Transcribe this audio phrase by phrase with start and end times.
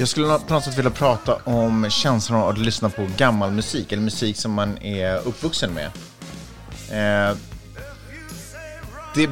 [0.00, 3.92] Jag skulle på något sätt vilja prata om känslan av att lyssna på gammal musik,
[3.92, 5.86] eller musik som man är uppvuxen med.
[6.90, 7.36] Eh,
[9.14, 9.30] det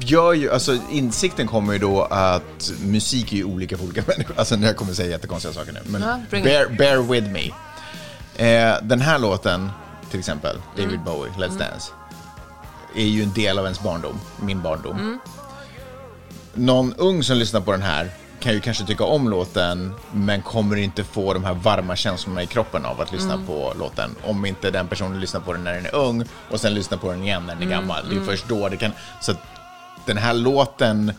[0.00, 4.38] gör ju, alltså insikten kommer ju då att musik är ju olika för olika människor.
[4.38, 7.50] Alltså nu kommer jag säga jättekonstiga saker nu, men Ja, bear, bear with me.
[8.46, 9.70] Eh, den här låten,
[10.10, 11.92] till exempel, David Bowie, Let's Dance,
[12.94, 15.18] är ju en del av ens barndom, min barndom.
[16.54, 20.76] Någon ung som lyssnar på den här kan ju kanske tycka om låten, men kommer
[20.76, 24.14] inte få de här varma känslorna i kroppen av att lyssna på låten.
[24.24, 27.10] Om inte den personen lyssnar på den när den är ung och sen lyssnar på
[27.10, 28.08] den igen när den är gammal.
[28.10, 28.92] Det är först då det kan...
[29.20, 29.38] Så att
[30.06, 31.12] den här låten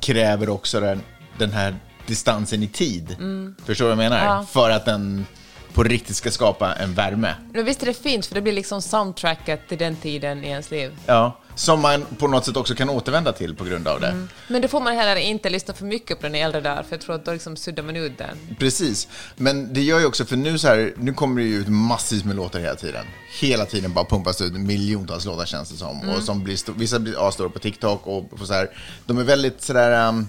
[0.00, 1.02] kräver också den,
[1.38, 3.16] den här distansen i tid.
[3.64, 4.24] Förstår du vad jag menar?
[4.24, 4.46] Ja.
[4.50, 5.26] För att den
[5.74, 7.34] på riktigt ska skapa en värme.
[7.52, 10.70] Men visst är det fint, för det blir liksom soundtracket till den tiden i ens
[10.70, 10.96] liv.
[11.06, 11.40] Ja.
[11.54, 14.26] Som man på något sätt också kan återvända till på grund av det.
[14.48, 17.00] Men då får man heller inte lyssna för mycket på den äldre dagar, för jag
[17.00, 18.56] tror att då liksom suddar man ut den.
[18.58, 21.68] Precis, men det gör ju också, för nu så här, nu kommer det ju ut
[21.68, 23.04] massvis med låtar hela tiden.
[23.40, 26.10] Hela tiden bara pumpas ut miljontals låtar känns det som.
[26.10, 28.70] Och som blir, vissa blir ja, stora på TikTok och, och så här.
[29.06, 30.28] De är väldigt sådär, um,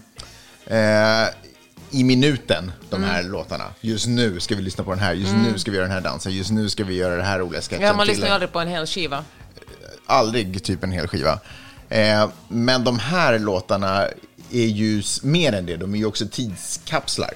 [0.66, 1.28] eh,
[1.96, 3.64] i minuten, de här låtarna.
[3.82, 6.02] Just nu ska vi lyssna på den här, just nu ska vi göra den här
[6.02, 7.86] dansen, just nu ska vi göra det här roliga sketchen.
[7.86, 9.24] Ja, man lyssnar ju aldrig på en hel skiva.
[10.06, 11.40] aldrig typ en hel skiva.
[11.90, 14.08] Eh, men de här låtarna
[14.52, 17.32] är ju mer än det, de är ju också tidskapslar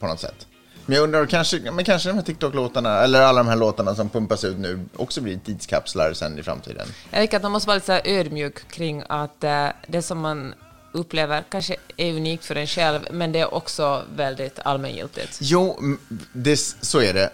[0.00, 0.46] på något sätt.
[0.86, 4.08] Men jag undrar, kanske, men kanske de här TikTok-låtarna, eller alla de här låtarna som
[4.08, 6.88] pumpas ut nu, också blir tidskapslar sen i framtiden.
[7.10, 10.54] Jag tycker att man måste vara lite så ödmjuk kring att eh, det som man
[10.92, 15.38] upplever kanske är unikt för en själv, men det är också väldigt allmängiltigt.
[15.40, 15.78] Jo,
[16.32, 17.30] det, så är det.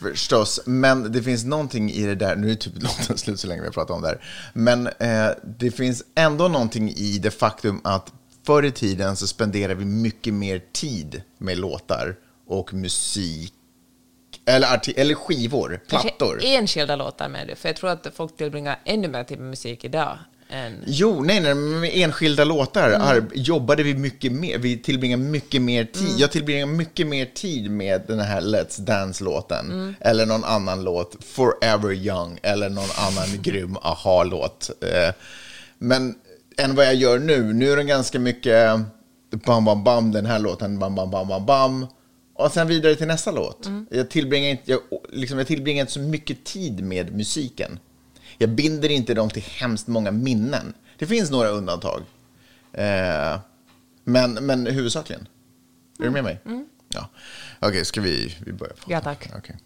[0.00, 3.60] Förstås, men det finns någonting i det där, nu är typ låten slut så länge
[3.60, 4.20] vi har pratat om det här,
[4.52, 5.28] men eh,
[5.58, 8.12] det finns ändå någonting i det faktum att
[8.46, 13.52] förr i tiden så spenderar vi mycket mer tid med låtar och musik,
[14.46, 16.28] eller, eller skivor, plattor.
[16.30, 19.50] Kanske enskilda låtar med det, för jag tror att folk tillbringar ännu mer tid med
[19.50, 20.84] musik idag än...
[20.86, 23.30] Jo, nej, nej, med enskilda låtar Mm.
[23.34, 24.58] jobbade vi mycket mer.
[24.58, 26.06] Vi tillbringar mycket mer tid.
[26.08, 26.18] Mm.
[26.18, 29.66] Jag tillbringar mycket mer tid med den här Let's Dance-låten.
[29.72, 29.94] Mm.
[30.00, 34.70] Eller någon annan låt, Forever Young, eller någon annan grym aha-låt.
[34.80, 35.14] Eh,
[35.78, 36.14] Men
[36.58, 37.52] än vad jag gör nu.
[37.52, 38.80] Nu är den ganska mycket
[39.30, 41.86] bam, bam, bam, den här låten, bam, bam, bam, bam, bam.
[42.34, 43.66] Och sen vidare till nästa låt.
[43.66, 43.86] Mm.
[43.90, 44.80] Jag, tillbringar inte, jag,
[45.12, 47.78] liksom, jag tillbringar inte så mycket tid med musiken.
[48.38, 50.74] Jag binder inte dem till hemskt många minnen.
[50.98, 52.02] Det finns några undantag.
[52.72, 53.38] Eh,
[54.04, 55.28] men, men huvudsakligen.
[55.98, 56.40] Är du med mig?
[56.88, 57.08] Ja.
[57.60, 58.72] Okej, ska vi, vi börja?
[58.74, 58.92] prata?
[58.92, 59.30] Ja, tack.
[59.38, 59.56] Okej.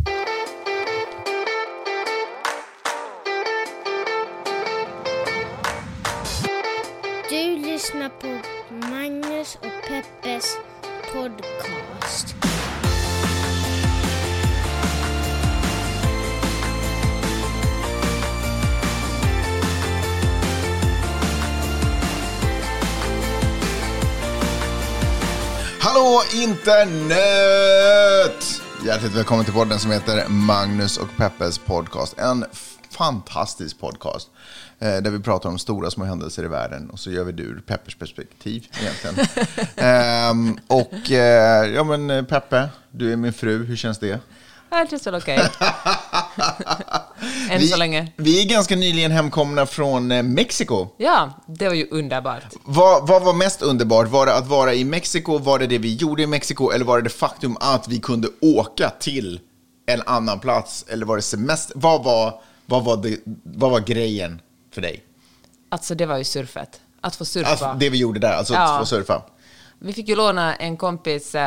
[7.30, 8.41] Du lyssnar på
[8.88, 10.56] Magnus och Peppes
[11.12, 12.50] podcast.
[25.93, 27.83] Hallå internet!
[28.87, 32.19] Hjärtligt välkommen till podden som heter Magnus och Peppes podcast.
[32.19, 32.45] En
[32.91, 34.28] fantastisk podcast.
[34.78, 36.91] Eh, där vi pratar om stora små händelser i världen.
[36.91, 39.27] Och så gör vi det ur Peppers perspektiv egentligen.
[39.77, 43.65] Ehm, och eh, ja men eh, Peppe, du är min fru.
[43.65, 44.21] Hur känns det?
[44.71, 45.39] Ja, Det känns väl okej.
[47.51, 48.12] Än så länge.
[48.17, 50.89] vi är ganska nyligen hemkomna från eh, Mexiko.
[50.97, 52.45] Ja, det var ju underbart.
[52.65, 54.09] Vad, vad var mest underbart?
[54.09, 55.39] Var det att vara i Mexiko?
[55.39, 56.71] Var det det vi gjorde i Mexiko?
[56.71, 59.41] Eller var det det faktum att vi kunde åka till
[59.87, 60.84] en annan plats?
[60.89, 61.75] Eller var det semester?
[61.78, 64.41] Vad var, vad var, det, vad var grejen
[64.75, 65.05] för dig?
[65.69, 66.81] Alltså, det var ju surfet.
[67.01, 67.51] Att få surfa.
[67.51, 68.72] Alltså, det vi gjorde där, alltså Ja.
[68.72, 69.22] att få surfa.
[69.78, 71.41] Vi fick ju låna en kompis uh,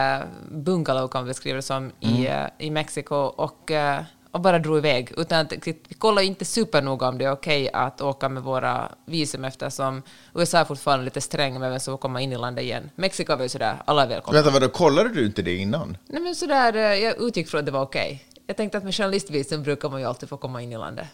[0.52, 2.44] bungalow, kan vi beskriva det som, i, Mm.
[2.44, 4.02] eh, i Mexiko och, eh,
[4.33, 5.13] och bara drog iväg.
[5.17, 9.45] Utan att, vi kollade inte supernoga om det är okej att åka med våra visum
[9.45, 10.01] eftersom
[10.33, 12.89] USA är fortfarande lite sträng med vem som får komma in i landet igen.
[12.95, 14.41] Mexiko var ju sådär, alla är välkomna.
[14.41, 15.97] Vänta, vadå, kollade du inte det innan?
[16.07, 18.25] Nej men sådär, eh, jag utgick från att det var okej.
[18.47, 21.07] Jag tänkte att med journalistvisum brukar man ju alltid få komma in i landet.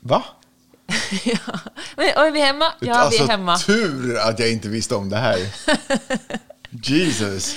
[0.00, 0.24] Va?
[1.24, 1.38] ja.
[1.96, 2.72] Men är vi hemma?
[2.80, 3.56] Ja, alltså, vi är hemma.
[3.56, 5.38] tur att jag inte visste om det här.
[6.82, 7.56] Jesus,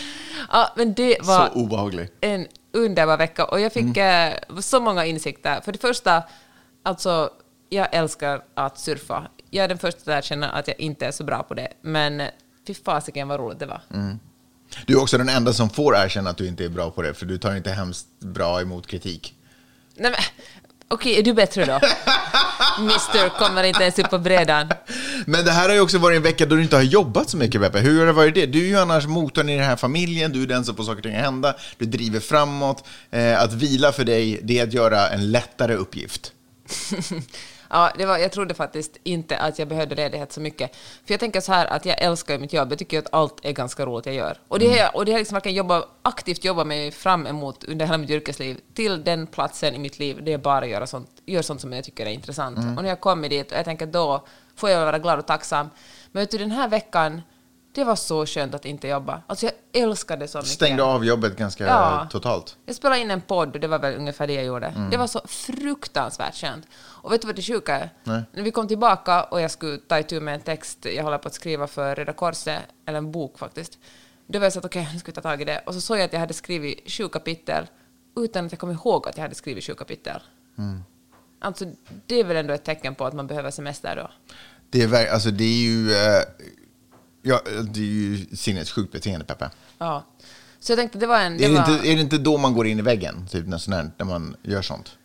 [0.52, 1.48] Ja, men det var...
[1.48, 2.14] så obehagligt.
[2.22, 4.34] en underbar vecka och jag fick Mm.
[4.52, 5.62] eh, så många insikter.
[5.62, 6.24] För det första,
[6.84, 7.30] alltså,
[7.70, 9.28] jag älskar att surfa.
[9.50, 12.22] Jag är den första att erkänna att jag inte är så bra på det, men
[12.68, 13.82] fy fasiken vad roligt det var.
[13.94, 14.20] Mm.
[14.86, 17.14] Du är också den enda som får erkänna att du inte är bra på det,
[17.14, 19.36] för du tar inte hemskt bra emot kritik.
[19.96, 20.20] Nej, men,
[20.88, 21.80] okej, är du bättre då?
[22.80, 24.68] Mister kommer inte ens upp på brädan.
[25.26, 27.38] Men det här har ju också varit en vecka då du inte har jobbat så
[27.38, 27.80] mycket, Peppe.
[27.80, 28.46] Hur har det varit det?
[28.46, 30.98] Du är ju annars motorn i den här familjen, du är den som får saker
[30.98, 32.88] och ting att hända, du driver framåt.
[33.12, 36.32] Eh, att vila för dig, det är att göra en lättare uppgift.
[37.70, 40.76] Ja, det var, jag trodde faktiskt inte att jag behövde ledighet så mycket.
[40.76, 42.72] För jag tänker så här att jag älskar mitt jobb.
[42.72, 44.38] Jag tycker att allt är ganska roligt jag gör.
[44.48, 47.64] Och det har jag, och det har liksom verkligen jobbat, aktivt jobbat mig fram emot
[47.64, 51.10] under hela mitt yrkesliv till den platsen i mitt liv där jag bara gör sånt,
[51.26, 52.58] gör sånt som jag tycker är intressant.
[52.58, 54.26] Och när jag kommer dit, och jag tänker då
[54.56, 55.70] får jag vara glad och tacksam.
[56.12, 57.22] Men vet du, den här veckan,
[57.72, 59.22] det var så skönt att inte jobba.
[59.28, 60.52] Alltså jag älskade så mycket.
[60.52, 62.08] Stängde av jobbet ganska Ja.
[62.12, 62.58] totalt.
[62.66, 64.88] Jag spelade in en podd och det var väl ungefär det jag gjorde.
[64.92, 66.68] Det var så fruktansvärt skönt.
[66.76, 67.90] Och vet du vad det sjuka är?
[68.04, 68.22] Nej.
[68.34, 71.28] När vi kom tillbaka och jag skulle ta itu med en text jag håller på
[71.28, 73.78] att skriva för Röda Korset, eller en bok faktiskt.
[74.28, 75.62] Då var jag så att okej, nu ska vi ta tag i det.
[75.66, 77.68] Och så såg jag att jag hade skrivit sju kapitel
[78.18, 80.22] utan att jag kom ihåg att jag hade skrivit sju kapitel.
[81.42, 81.66] Alltså,
[82.06, 84.12] det är väl ändå ett tecken på att man behöver semester då?
[84.70, 85.92] Det är, alltså, det är ju...
[85.94, 86.22] Eh,
[87.22, 87.42] ja,
[87.74, 89.50] det är ju sinnessjukt beteende, Peppe.
[89.78, 90.04] Ja.
[90.60, 91.38] Så jag tänkte det var en...
[91.38, 93.48] Det Är det, var, inte, är det inte då man går in i väggen, typ
[93.48, 94.98] när, sån här, när man gör sånt?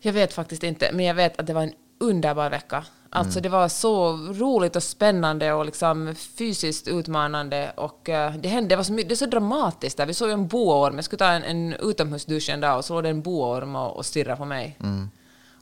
[0.00, 2.84] Jag vet faktiskt inte, men jag vet att det var en underbar vecka.
[3.10, 8.68] Alltså det var så roligt och spännande och liksom fysiskt utmanande och eh, det hände,
[8.68, 10.06] det var så, my- det så dramatiskt där.
[10.06, 12.94] Vi såg ju en boorm, jag skulle ta en, en utomhusdusch en dag och så
[12.94, 14.78] låg det en boorm och, och stirrade på mig.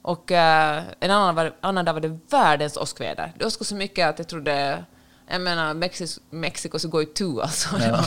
[0.01, 3.33] Och eh, en annan, var, annan dag var det världens åskväder.
[3.37, 4.85] Det åskade så mycket att jag trodde,
[5.27, 7.69] jag menar Mexis, Mexiko så går ju tu alltså.
[7.77, 8.05] Var-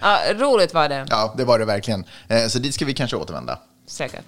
[0.00, 2.04] ja, roligt var det, Ja, det var det verkligen.
[2.28, 3.58] Eh, så dit ska vi kanske återvända.
[3.86, 4.24] säkert.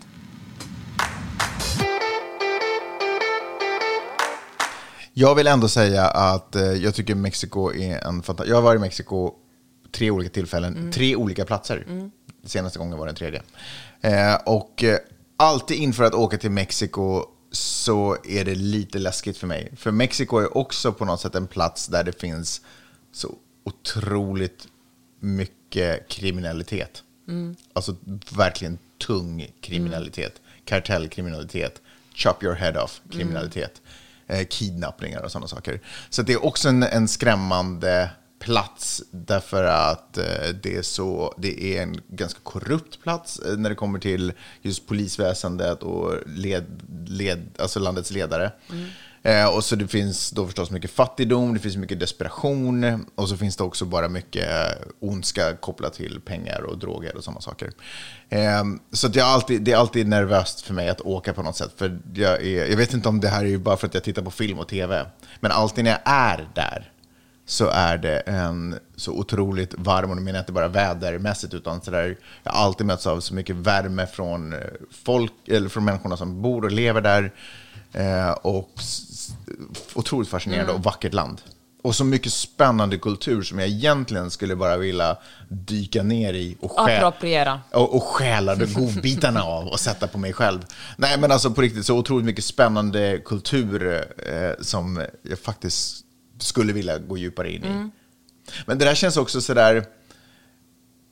[5.13, 8.51] Jag vill ändå säga att eh, jag tycker Mexiko är en fantastisk...
[8.51, 9.33] Jag har varit i Mexiko
[9.93, 11.87] tre olika tillfällen, tre olika platser.
[12.47, 13.43] Senaste gången var den tredje.
[14.01, 14.85] Eh, och
[15.37, 19.73] alltid inför att åka till Mexiko så är det lite läskigt för mig.
[19.77, 22.61] För Mexiko är också på något sätt en plats där det finns
[23.13, 24.69] så otroligt
[25.21, 27.03] mycket kriminalitet.
[27.73, 27.97] Alltså
[28.37, 30.41] verkligen tung kriminalitet.
[30.65, 31.83] Kartellkriminalitet.
[32.15, 33.83] Chop your head off kriminalitet.
[34.27, 35.81] Eh, kidnappningar och sådana saker.
[36.11, 40.25] Så det är också en, en skrämmande plats därför att eh,
[40.63, 44.33] det, är så, det är en ganska korrupt plats eh, när det kommer till
[44.63, 48.53] just polisväsendet och led, led, alltså landets ledare.
[49.23, 53.37] Eh, och så det finns då förstås mycket fattigdom, det finns mycket desperation och så
[53.37, 54.49] finns det också bara mycket
[55.01, 57.73] ondska kopplat till pengar och droger och sådana saker.
[58.29, 61.57] Eh, så att jag alltid, det är alltid nervöst för mig att åka på något
[61.57, 61.73] sätt.
[61.77, 64.23] För jag, är, jag vet inte om det här är bara för att jag tittar
[64.23, 65.07] på film och tv,
[65.41, 66.93] men alltid när jag är där
[67.51, 71.83] så är det en så otroligt varm, och nu menar jag inte bara vädermässigt, utan
[71.83, 74.59] så där, jag har alltid mötts av så mycket värme från eh,
[75.05, 77.33] folk, eller från människorna som bor och lever där.
[77.93, 78.71] Eh, och
[79.95, 81.41] otroligt fascinerande och vackert land.
[81.83, 85.17] Och så mycket spännande kultur som jag egentligen skulle bara vilja
[85.49, 87.61] dyka ner i och, Appropriera.
[87.73, 90.61] och, och stjäla de godbitarna av och sätta på mig själv.
[90.97, 96.05] Nej, men alltså på riktigt så otroligt mycket spännande kultur eh, som jag faktiskt
[96.43, 97.91] skulle vilja gå djupare in i.
[98.67, 99.87] Men det där känns också sådär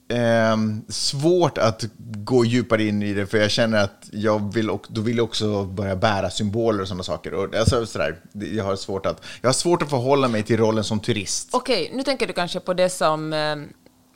[0.09, 0.57] eh,
[0.89, 5.01] svårt att gå djupare in i det, för jag känner att jag vill, och, då
[5.01, 7.35] vill jag också börja bära symboler och sådana saker.
[7.35, 10.85] Och, alltså, sådär, jag, har svårt att, jag har svårt att förhålla mig till rollen
[10.85, 11.49] som turist.
[11.53, 13.57] Okej, nu tänker du kanske på det som, eh,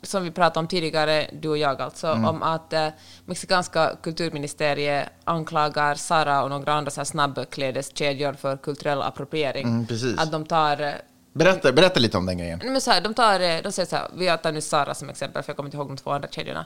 [0.03, 2.87] som vi pratade om tidigare, du och jag alltså, om att eh,
[3.25, 9.67] mexikanska kulturministeriet anklagar Sara och några andra så här snabbklädeskedjor för kulturell appropriering.
[9.67, 10.19] Mm, precis.
[10.19, 10.81] Att de tar...
[10.81, 10.91] eh,
[11.33, 12.61] Berätta, berätta lite om den grejen.
[12.63, 15.09] Men så här, de, tar, eh, de säger så här, vi tar nu Sara som
[15.09, 16.65] exempel, för jag kommer inte ihåg de två andra kedjorna.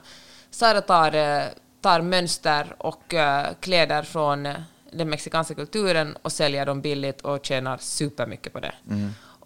[0.50, 1.42] Sara tar, eh,
[1.80, 4.48] tar mönster och eh, kläder från
[4.92, 8.72] den mexikanska kulturen och säljer dem billigt och tjänar supermycket på det.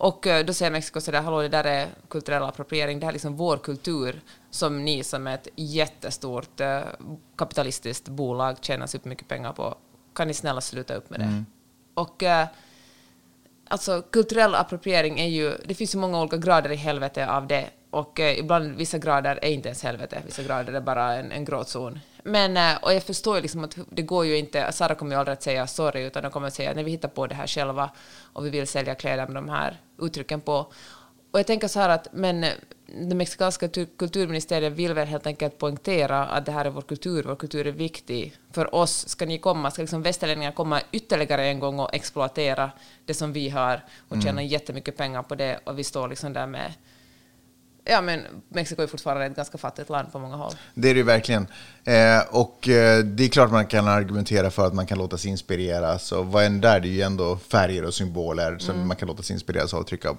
[0.03, 3.13] Och eh, då säger Mexiko sådär, hallå det där är kulturell appropriering, det här är
[3.13, 6.81] liksom vår kultur som ni som ett jättestort eh,
[7.37, 9.75] kapitalistiskt bolag tjänar supermycket pengar på.
[10.15, 11.45] Kan ni snälla sluta upp med det?
[11.95, 12.47] Och eh,
[13.69, 17.71] Alltså kulturell appropriering är ju, det finns ju många olika grader i helvete av det
[17.91, 22.01] och ibland vissa grader är inte ens helvete, vissa grader är bara en, en gråzon.
[22.23, 25.33] Men, och jag förstår ju liksom att det går ju inte, Sara kommer ju aldrig
[25.33, 27.91] att säga sorry utan de kommer att säga nej vi hittar på det här själva
[28.33, 30.67] och vi vill sälja kläder med de här uttrycken på.
[31.31, 32.51] Och jag tänker så här att, men eh,
[32.87, 37.23] det mexikanska tu- kulturministeriet vill väl helt enkelt poängtera att det här är vår kultur,
[37.23, 39.09] vår kultur är viktig för oss.
[39.09, 42.71] Ska ni komma, ska liksom västerlänningar komma ytterligare en gång och exploatera
[43.05, 46.47] det som vi har och tjäna jättemycket pengar på det och vi står liksom där
[46.47, 46.73] med
[47.85, 50.53] ja, men Mexiko är fortfarande ett ganska fattigt land på många håll.
[50.75, 51.47] Det är det ju verkligen.
[51.85, 55.31] Eh, och eh, det är klart man kan argumentera för att man kan låta sig
[55.31, 56.13] inspireras.
[56.13, 59.23] Och vad än där, det är ju ändå färger och symboler som man kan låta
[59.23, 59.81] sig inspireras av.
[59.81, 60.11] Och, trycka,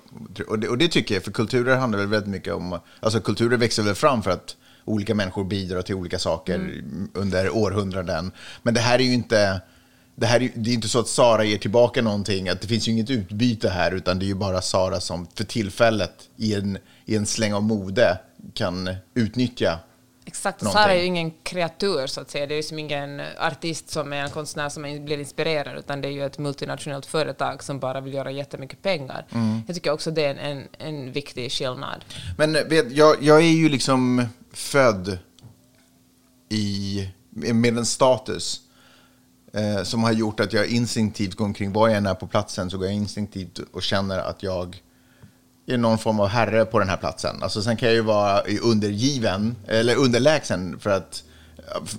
[0.47, 2.79] och, det, och det tycker jag, för kulturer handlar väl väldigt mycket om...
[2.99, 4.55] Alltså kulturer växer väl fram för att
[4.85, 8.31] olika människor bidrar till olika saker under århundraden.
[8.63, 9.61] Men det här är ju inte...
[10.15, 12.87] Det, här är, det är inte så att Sara ger tillbaka någonting, att det finns
[12.87, 16.77] ju inget utbyte här, utan det är ju bara Sara som för tillfället i en,
[17.05, 18.17] i en släng av mode
[18.53, 19.79] kan utnyttja
[20.25, 20.83] Exakt, någonting.
[20.83, 22.47] Sara är ju ingen kreatör så att säga.
[22.47, 26.07] Det är ju som ingen artist som är en konstnär som blir inspirerad, utan det
[26.07, 29.25] är ju ett multinationellt företag som bara vill göra jättemycket pengar.
[29.31, 29.61] Mm.
[29.67, 32.05] Jag tycker också det är en, en, en viktig skillnad.
[32.37, 35.17] Men vet, jag, jag är ju liksom född
[36.49, 38.61] i, med en status
[39.53, 42.69] eh, som har gjort att jag instinktivt går omkring, var jag än är på platsen
[42.69, 44.81] så går jag instinktivt och känner att jag
[45.65, 47.43] är någon form av herre på den här platsen.
[47.43, 51.23] Alltså sen kan jag ju vara undergiven, eller underlägsen för att,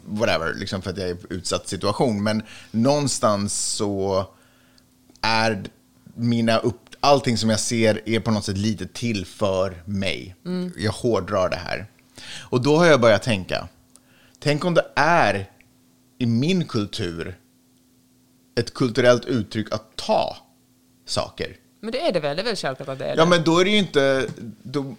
[0.05, 2.23] whatever, liksom för att jag är i utsatt situation.
[2.23, 4.27] Men någonstans så
[5.21, 5.63] är
[6.15, 10.37] mina upp, allting som jag ser är på något sätt lite till för mig.
[10.77, 11.87] Jag hårdrar det här.
[12.41, 13.69] Och då har jag börjat tänka,
[14.39, 15.51] tänk om det är
[16.19, 17.39] i min kultur
[18.61, 20.37] ett kulturellt uttryck att ta
[21.07, 21.57] saker.
[21.81, 22.37] Men det är det väl?
[22.37, 23.31] Det är väl självklart att det är Ja, det.
[23.31, 24.27] men då är det ju inte...
[24.63, 24.95] Då...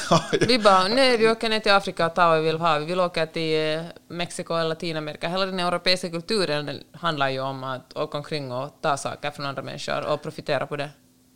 [0.48, 2.78] Vi bara, nej, vi åker ner till Afrika och tar vad vi vill ha.
[2.78, 5.28] Vi vill åka till eh, Mexiko eller Latinamerika.
[5.28, 9.62] Hela den europeiska kulturen handlar ju om att åka omkring och ta saker från andra
[9.62, 10.90] människor och profitera på det.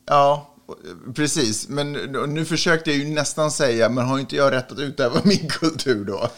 [0.07, 0.55] ja,
[1.15, 1.69] precis.
[1.69, 1.93] Men
[2.29, 6.05] nu försökte jag ju nästan säga, men har inte jag rätt att utöva min kultur
[6.05, 6.29] då?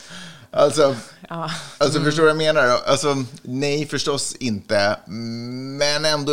[0.51, 0.97] Alltså,
[1.29, 1.51] Ja.
[1.79, 2.79] alltså förstår du vad jag menar?
[2.87, 4.97] Alltså, nej, förstås inte.
[5.07, 6.33] Men ändå,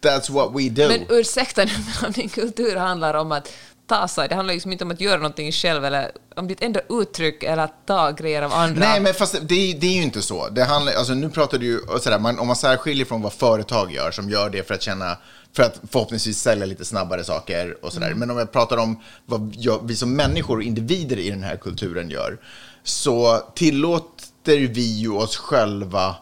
[0.00, 0.88] that's what we do.
[0.88, 1.70] Men ursäkta nu,
[2.00, 3.48] men om din kultur handlar om att
[3.86, 6.80] ta sig, det handlar liksom inte om att göra någonting själv eller om ditt enda
[6.88, 8.80] uttryck är att ta grejer av andra.
[8.80, 10.48] Nej, men fast det, det är ju inte så.
[10.48, 13.92] Det handlar, alltså, nu pratar du ju sådär, man, om man särskiljer från vad företag
[13.92, 15.16] gör, som gör det för att känna,
[15.52, 18.14] för att förhoppningsvis sälja lite snabbare saker och sådär.
[18.14, 21.56] Men om jag pratar om vad jag, vi som människor och individer i den här
[21.56, 22.38] kulturen gör,
[22.82, 26.16] så tillåter vi ju oss själva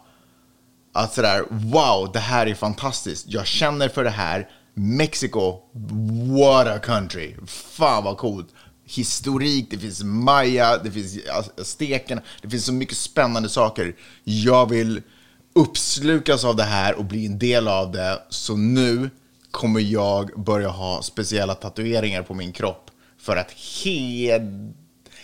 [0.92, 3.24] att sådär, wow, det här är fantastiskt.
[3.28, 4.48] Jag känner för det här.
[4.74, 5.60] Mexiko,
[6.38, 7.34] what a country.
[7.46, 8.48] Fan vad coolt.
[8.84, 13.96] Historik, det finns maya, det finns alltså, steken, det finns så mycket spännande saker.
[14.24, 15.02] Jag vill
[15.54, 18.22] uppslukas av det här och bli en del av det.
[18.28, 19.10] Så nu
[19.50, 24.74] kommer jag börja ha speciella tatueringar på min kropp för att hed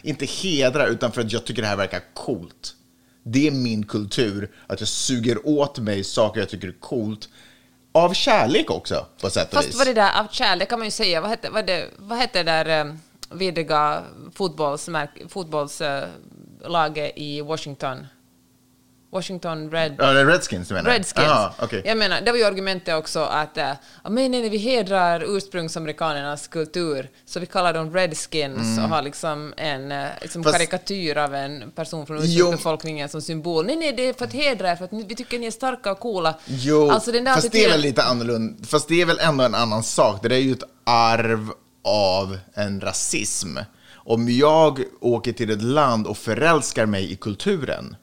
[0.05, 2.75] inte hedra, utan för att jag tycker det här verkar coolt.
[3.23, 7.29] Det är min kultur, att jag suger åt mig saker jag tycker är coolt.
[7.93, 9.79] Av kärlek också, på sätt och Fast vis.
[9.79, 12.45] vad det där av kärlek kan man ju säga, vad heter, vad det, vad heter
[12.45, 12.95] det där eh,
[13.31, 14.03] vidriga
[15.29, 18.07] fotbollslaget i Washington?
[19.15, 19.95] Washington Red...
[19.99, 20.91] Ja, det är Redskins du menar?
[20.91, 21.29] Redskins.
[21.29, 21.83] Aha, okej.
[21.85, 23.71] Jag menar, det var ju argumentet också att äh,
[24.09, 29.93] men nej, vi hedrar ursprungsamerikanernas kultur, så vi kallar dem Redskins och har liksom en
[29.93, 30.53] äh, liksom Mm.
[30.53, 33.67] Fast- karikatyr av en person från ursprungsbefolkningen som symbol.
[33.67, 35.93] Nej, nej, det är för att hedra er, för att vi tycker ni är starka
[35.93, 36.35] och coola.
[36.47, 38.65] Jo, alltså, den där fast det är väl lite annorlunda.
[38.67, 40.23] Fast det är väl ändå en annan sak.
[40.23, 41.51] Det där är ju ett arv
[41.85, 43.59] av en rasism.
[43.95, 47.97] Om jag åker till ett land och förälskar mig i kulturen.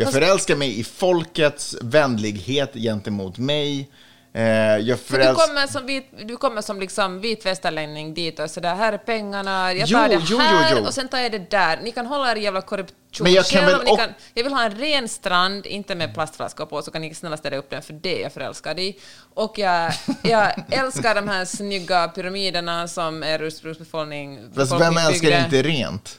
[0.00, 3.90] Jag förälskar mig i folkets vänlighet gentemot mig.
[4.32, 4.42] Eh,
[4.76, 8.74] jag För du kommer som, vit, du kommer som liksom vit västerlänning dit och sådär,
[8.74, 10.86] här är pengarna, jag Jo, tar det jo, jo, här jo.
[10.86, 11.80] och sen tar jag det där.
[11.82, 14.64] Ni kan hålla er jävla korruption Men jag kan väl och- kan, Jag vill ha
[14.64, 17.92] en ren strand, inte med plastflaskor på, så kan ni snälla ställa upp den, för
[17.92, 18.96] det är jag förälskad i.
[19.34, 25.62] Och jag, jag älskar de här snygga pyramiderna som är ursprungsbefolkning Fast vem älskar inte
[25.62, 26.18] rent?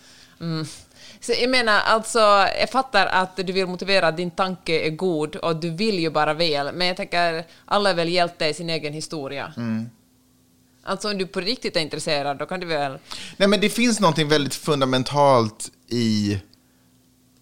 [1.22, 2.20] Så jag menar, alltså,
[2.60, 6.10] jag fattar att du vill motivera att din tanke är god och du vill ju
[6.10, 9.54] bara väl, men jag tänker, alla är väl hjälte i sin egen historia.
[9.58, 9.90] Mm.
[10.84, 12.98] Alltså om du på riktigt är intresserad, då kan du väl...
[13.38, 16.40] Nej, men det finns någonting väldigt fundamentalt i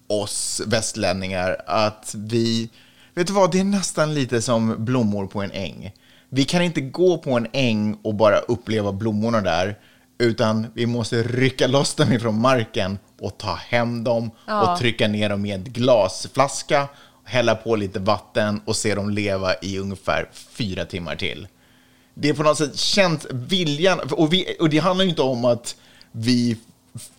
[0.07, 2.69] oss västlänningar att vi,
[3.13, 5.91] vet du vad, det är nästan lite som blommor på en äng.
[6.29, 9.79] Vi kan inte gå på en äng och bara uppleva blommorna där,
[10.17, 14.71] utan vi måste rycka loss dem ifrån marken och ta hem dem Ja.
[14.73, 16.87] och trycka ner dem i en glasflaska,
[17.23, 21.47] hälla på lite vatten och se dem leva i ungefär fyra timmar till.
[22.13, 25.45] Det är på något sätt känt viljan, och, vi, och det handlar ju inte om
[25.45, 25.75] att
[26.11, 26.57] vi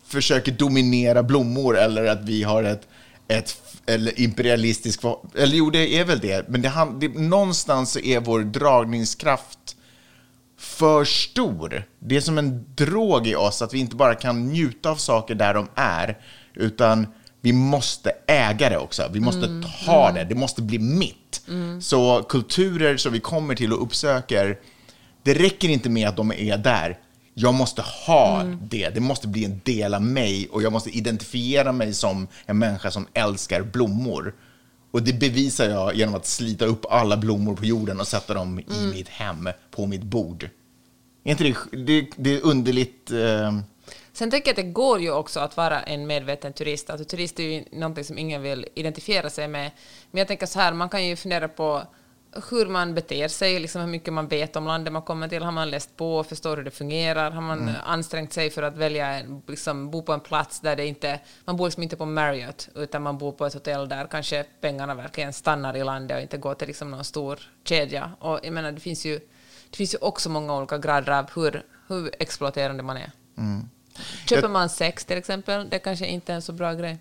[0.07, 2.89] försöker dominera blommor eller att vi har ett,
[3.29, 5.01] ett eller imperialistisk,
[5.35, 9.77] eller jo det är väl det, men det, det, någonstans är vår dragningskraft
[10.59, 11.85] för stor.
[11.99, 15.35] Det är som en drog i oss att vi inte bara kan njuta av saker
[15.35, 16.19] där de är,
[16.55, 17.07] utan
[17.41, 19.09] vi måste äga det också.
[19.13, 20.25] Vi måste ta det.
[20.25, 21.41] Det måste bli mitt.
[21.81, 24.59] Så kulturer som vi kommer till och uppsöker,
[25.23, 26.99] det räcker inte med att de är där.
[27.35, 28.89] Jag måste ha det.
[28.95, 32.91] Det måste bli en del av mig och jag måste identifiera mig som en människa
[32.91, 34.35] som älskar blommor.
[34.91, 38.59] Och det bevisar jag genom att slita upp alla blommor på jorden och sätta dem
[38.59, 40.49] i mitt hem, på mitt bord.
[41.25, 43.11] Är inte det, det, det är underligt?
[43.11, 43.59] Eh,
[44.13, 46.91] Sen tänker jag att det går ju också att vara en medveten turist.
[46.91, 49.71] Alltså, turist är ju någonting som ingen vill identifiera sig med.
[50.11, 51.83] Men jag tänker så här, man kan ju fundera på
[52.51, 55.43] hur man beter sig, liksom hur mycket man vet om landet man kommer till.
[55.43, 57.31] Har man läst på och förstår hur det fungerar?
[57.31, 60.87] Har man ansträngt sig för att välja, en- liksom, bo på en plats där det
[60.87, 61.21] inte...
[61.45, 64.95] Man bor liksom inte på Marriott, utan man bor på ett hotell där kanske pengarna
[64.95, 68.11] verkligen stannar i landet och inte går till liksom någon stor kedja.
[68.21, 69.19] Och jag menar, det finns ju,
[69.71, 73.11] det finns ju också många olika grader av hur, hur exploaterande man är.
[74.29, 76.99] Köper Jag- man sex till exempel, det kanske inte är en så bra grej.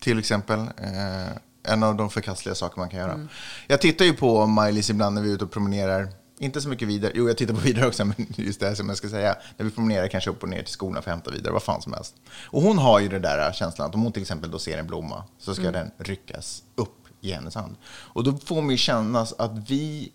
[0.00, 0.58] Till exempel.
[0.60, 1.26] Eh,
[1.66, 3.28] en av de förkastliga saker man kan göra.
[3.66, 6.08] Jag tittar ju på Maj-Lis ibland när vi är ute och promenerar.
[6.38, 7.12] Inte så mycket vidare.
[7.14, 9.36] Jo, jag tittar på vidare också, men just det här som jag ska säga.
[9.56, 11.82] När vi promenerar kanske upp och ner till skolan för att hämta vidare, vad fan
[11.82, 12.14] som helst.
[12.44, 14.86] Och hon har ju det där känslan att om hon till exempel då ser en
[14.86, 17.76] blomma så ska den ryckas upp i hennes hand.
[17.86, 20.12] Och då får man ju kännas att vi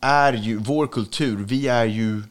[0.00, 2.22] är ju, vår kultur, vi är ju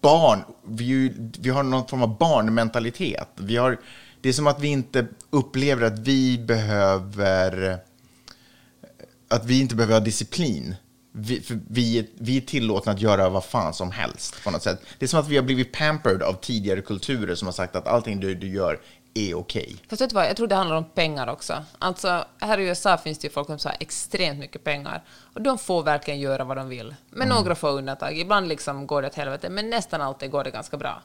[0.00, 0.44] barn.
[0.64, 3.28] Vi, vi har någon form av barnmentalitet.
[3.36, 3.80] Vi har,
[4.24, 7.78] det är som att vi inte upplever att vi behöver
[9.28, 10.74] att vi inte behöver ha disciplin.
[11.12, 14.62] Vi, för vi, är- vi är tillåtna att göra vad fan som helst på något
[14.62, 14.80] sätt.
[14.98, 17.86] Det är som att vi har blivit pampered av tidigare kulturer som har sagt att
[17.86, 18.80] allting du, du gör
[19.14, 19.76] är okej.
[19.88, 21.64] Fast vet du vad, jag tror det handlar om pengar också.
[21.78, 25.02] Alltså, här i USA finns det ju folk som har extremt mycket pengar.
[25.34, 26.94] Och de får verkligen göra vad de vill.
[27.10, 28.18] Med några få undantag.
[28.18, 31.02] Ibland liksom går det åt helvete, men nästan alltid går det ganska bra.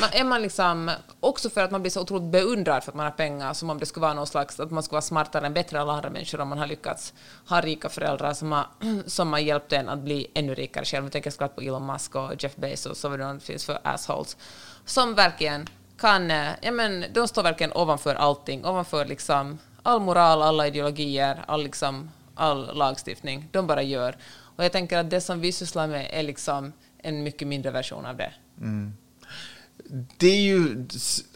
[0.00, 3.04] Man, är man liksom, också för att man blir så otroligt beundrad för att man
[3.04, 5.54] har pengar, som om det skulle vara någon slags, att man skulle vara smartare än
[5.54, 7.14] bättre än alla andra människor om man har lyckats
[7.48, 8.66] ha rika föräldrar som har,
[9.06, 11.04] som har hjälpt en att bli ännu rikare själv.
[11.04, 14.36] Jag tänker såklart på Elon Musk och Jeff Bezos och vad det finns för assholes.
[14.84, 20.42] Som verkligen kan, eh, ja men de står verkligen ovanför allting, ovanför liksom all moral,
[20.42, 23.48] alla ideologier, all, liksom, all lagstiftning.
[23.52, 24.16] De bara gör.
[24.56, 28.06] Och jag tänker att det som vi sysslar med är liksom en mycket mindre version
[28.06, 28.32] av det.
[28.60, 28.92] Mm.
[30.16, 30.86] Det är ju,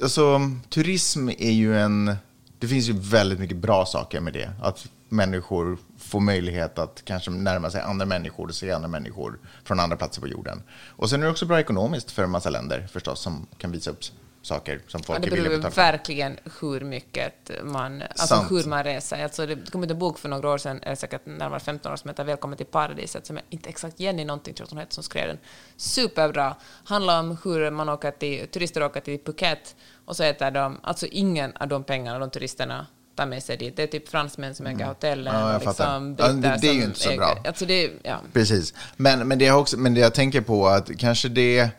[0.03, 2.16] alltså turism är ju en,
[2.59, 4.51] det finns ju väldigt mycket bra saker med det.
[4.62, 9.81] Att människor får möjlighet att kanske närma sig andra människor och se andra människor från
[9.81, 10.62] andra platser på jorden.
[10.71, 13.90] Och sen är det också bra ekonomiskt för en massa länder förstås som kan visa
[13.90, 14.05] upp
[14.49, 18.27] saker som Ja, folk det är beror villiga ju att verkligen hur mycket man, alltså
[18.27, 18.51] Sant.
[18.51, 19.23] hur man reser.
[19.25, 21.97] Alltså det kom ut en bok för några år sedan, eller säkert närmare 15 år,
[21.97, 24.95] som heter Välkommen till paradiset, som är inte exakt Jenny någonting, tror jag hon heter,
[24.95, 25.39] som skrev den.
[25.77, 26.57] Superbra.
[26.85, 31.07] Handlar om hur man åker till, turister åker till Phuket och så äter de, alltså
[31.07, 33.77] ingen av de pengarna de turisterna tar med sig dit.
[33.77, 35.35] Det är typ fransmän som äger hotellen.
[35.35, 35.47] Mm.
[35.47, 37.39] Ja, jag liksom Ja, det- det är ju inte så äger- bra.
[37.47, 38.21] Alltså det, ja.
[38.33, 38.75] Precis.
[38.97, 41.71] Men, men, det också, men det jag tänker på att kanske det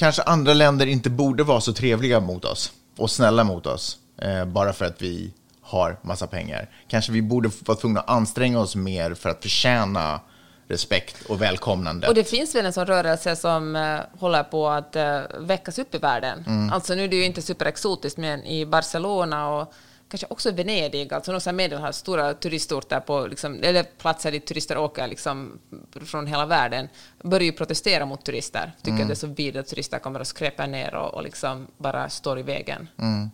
[0.00, 4.44] kanske andra länder inte borde vara så trevliga mot oss och snälla mot oss eh,
[4.44, 5.32] bara för att vi
[5.62, 6.68] har massa pengar.
[6.88, 10.20] Kanske vi borde vara tvungna att anstränga oss mer för att förtjäna
[10.68, 12.08] respekt och välkomnande.
[12.08, 15.94] Och det finns väl en sån rörelse som eh, håller på att uh, väckas upp
[15.94, 16.44] i världen.
[16.46, 16.72] Mm.
[16.72, 19.74] Alltså nu är det ju inte superexotiskt, men i Barcelona och
[20.10, 25.06] kanske också Venedig, alltså några medelhav stora turistorter på, liksom, eller platser dit turister åker
[25.08, 25.58] liksom,
[26.04, 26.88] från hela världen,
[27.22, 28.72] börjar ju protestera mot turister.
[28.82, 29.02] Tycker Mm.
[29.02, 32.08] att det är så vidrigt att turister kommer och skräpar ner och, och liksom bara
[32.08, 32.88] står i vägen.
[32.98, 33.30] Mm.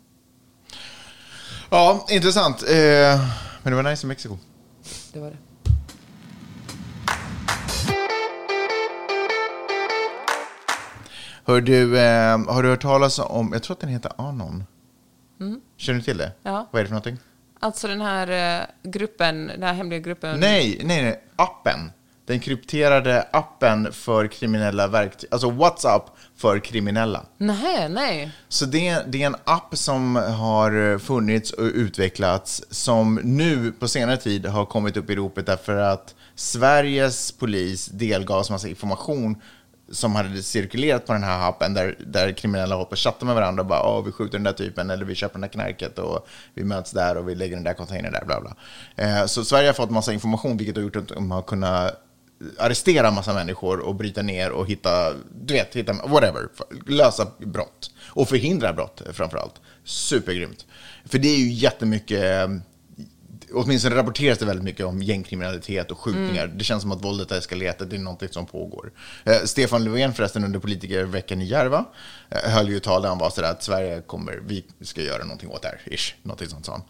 [1.71, 2.63] Ja, intressant.
[2.63, 2.69] Eh,
[3.63, 4.39] men det var nice i Mexiko.
[5.13, 5.37] Det var det.
[11.45, 14.65] Hör du, eh, har du hört talas om, jag tror att den heter Anon.
[15.77, 16.25] Känner du till det?
[16.25, 16.37] Mm.
[16.43, 16.69] Ja.
[16.71, 17.19] Vad är det för någonting?
[17.61, 20.41] Alltså den här eh, gruppen, den här hemliga gruppen.
[20.41, 21.23] Nej, nej, nej.
[21.37, 21.91] Appen.
[22.27, 25.29] Den krypterade appen för kriminella verktyg.
[25.33, 27.27] Alltså WhatsApp för kriminella.
[27.39, 28.33] Nej, nej.
[28.49, 34.17] Så det, det är en app som har funnits och utvecklats som nu på senare
[34.17, 39.43] tid har kommit upp i ropet därför att Sveriges polis delgavs massa information
[39.93, 43.35] som hade cirkulerat på den här appen där, där kriminella håller på och chattar med
[43.35, 45.99] varandra och bara Åh, vi skjuter den där typen eller vi köper den där knarket
[45.99, 48.57] och vi möts där och vi lägger den där containern där, bla bla.
[48.97, 52.03] Eh, så Sverige har fått massa information vilket har gjort att de har kunnat
[52.59, 56.49] arrestera massa människor och bryta ner och hitta, du vet, hitta, whatever,
[56.87, 57.91] lösa brott.
[58.07, 59.55] Och förhindra brott framför allt.
[59.85, 60.67] Supergrymt.
[61.05, 62.51] För det är ju jättemycket,
[63.57, 66.47] åtminstone rapporteras det väldigt mycket om gängkriminalitet och skjutningar.
[66.47, 68.93] Det känns som att våldet har eskalerat, det är något som pågår.
[69.25, 71.85] Eh, Stefan Löfven förresten under politikerveckan i Järva
[72.31, 75.51] eh, höll ju tal där han var sådär att Sverige kommer, vi ska göra någonting
[75.51, 76.83] åt det här, ish, någonting sånt sa han.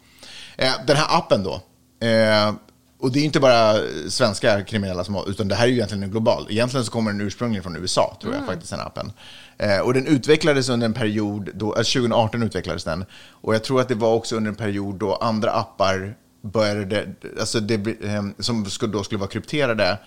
[0.57, 1.61] Eh, den här appen då,
[2.07, 2.53] eh,
[2.99, 3.75] och det är inte bara
[4.09, 6.47] svenska kriminella som har, utan det här är ju egentligen en global.
[6.49, 9.11] Egentligen så kommer den ursprungligen från USA, tror jag faktiskt, den appen.
[9.57, 13.05] Eh, och den utvecklades under en period, då, alltså 2018 utvecklades den.
[13.29, 17.07] Och jag tror att det var också under en period då andra appar började,
[17.39, 19.97] alltså det, eh, som då skulle vara krypterade,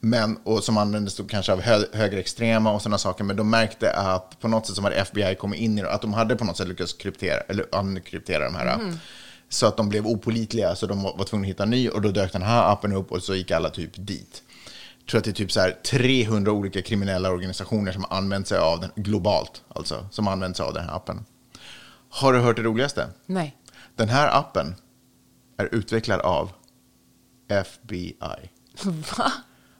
[0.00, 3.92] men, och som användes då kanske av hö, högerextrema och sådana saker, men de märkte
[3.92, 6.44] att på något sätt som hade FBI kommit in i det, att de hade på
[6.44, 8.92] något sätt lyckats kryptera, eller unkryptera de här.
[9.48, 12.10] Så att de blev opolitliga, så de var tvungna att hitta en ny och då
[12.10, 14.42] dök den här appen upp och så gick alla typ dit.
[14.98, 18.58] Jag tror att det är typ så här 300 olika kriminella organisationer som använt sig
[18.58, 21.24] av den, globalt alltså, som använt sig av den här appen.
[22.10, 23.08] Har du hört det roligaste?
[23.26, 23.56] Nej.
[23.96, 24.74] Den här appen
[25.58, 26.50] är utvecklad av
[27.48, 28.16] FBI.
[29.18, 29.32] Va?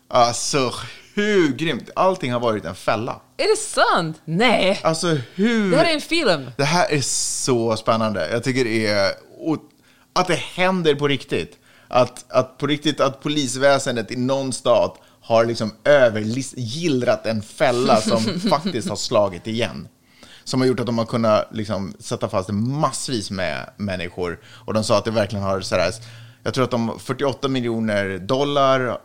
[0.08, 0.72] Alltså,
[1.14, 1.90] hur grymt?
[1.96, 3.20] Allting har varit en fälla.
[3.36, 4.20] Är det sant?
[4.24, 4.80] Nej.
[4.82, 5.70] Alltså, hur...
[5.70, 6.50] Det här är en film.
[6.56, 8.30] Det här är så spännande.
[8.30, 9.12] Jag tycker det är...
[10.12, 11.58] Att det händer på riktigt.
[11.88, 18.40] Att, att på riktigt att polisväsendet i någon stat har liksom övergillrat en fälla som
[18.50, 19.88] faktiskt har slagit igen.
[20.48, 24.40] Som har gjort att de har kunnat liksom sätta fast massvis med människor.
[24.46, 25.92] Och de sa att det verkligen har sådär,
[26.42, 28.98] jag tror att de 48 miljoner dollar,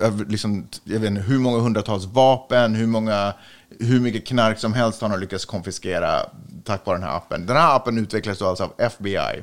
[0.00, 3.34] eh, liksom, jag vet inte hur många hundratals vapen, hur, många,
[3.78, 6.20] hur mycket knark som helst har de lyckats konfiskera
[6.64, 7.46] tack vare den här appen.
[7.46, 9.42] Den här appen utvecklades då alltså av FBI.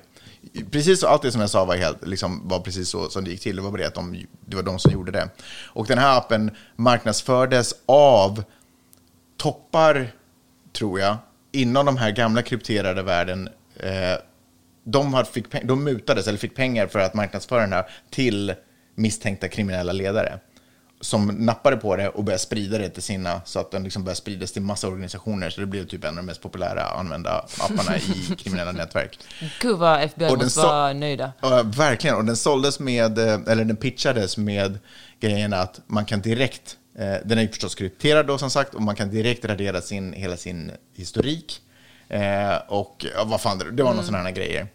[0.72, 3.32] Precis så, allt det som jag sa var, helt, liksom, var precis så som det
[3.32, 3.56] gick till.
[3.56, 5.30] Det var bara det att de, det var de som gjorde det.
[5.66, 8.44] Och den här appen marknadsfördes av
[9.38, 10.12] toppar,
[10.74, 11.18] tror jag,
[11.52, 13.50] inom de här gamla krypterade världen.
[13.80, 14.18] Eh,
[14.84, 18.54] de, fick, de mutades eller fick pengar för att marknadsföra den här till
[18.96, 20.40] misstänkta kriminella ledare.
[21.02, 24.16] Som nappade på det och började sprida det till sina, så att den liksom började
[24.18, 25.50] spridas till massa organisationer.
[25.50, 29.20] Så det blev typ en av de mest populära använda apparna i kriminella nätverk.
[29.62, 31.32] Gud vad FBI måste så- vara nöjda.
[31.42, 32.16] Ja, verkligen.
[32.16, 34.80] Och den såldes med, eh, eller den pitchades med
[35.20, 38.96] grejen att man kan direkt, den är ju förstås krypterad då som sagt, och man
[38.96, 41.62] kan direkt radera sin, hela sin historik.
[42.10, 44.68] Eh, och ja, vad fan, det var någon sån här grejer.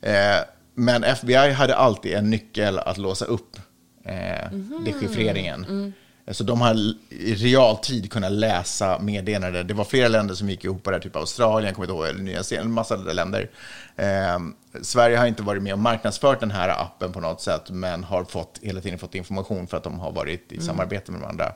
[0.00, 0.40] Eh,
[0.74, 3.56] men FBI hade alltid en nyckel att låsa upp
[4.04, 4.52] eh,
[4.84, 5.92] dechiffreringen.
[6.30, 6.74] Så de har
[7.08, 9.66] i realtid kunnat läsa meddelanden.
[9.66, 12.22] Det var flera länder som gick ihop på det, här, typ Australien, kommer ihåg, eller
[12.22, 13.50] Nya Zeeland, en massa länder.
[13.96, 14.38] Eh,
[14.82, 18.24] Sverige har inte varit med och marknadsfört den här appen på något sätt, men har
[18.24, 21.52] fått, hela tiden fått information för att de har varit i samarbete med de andra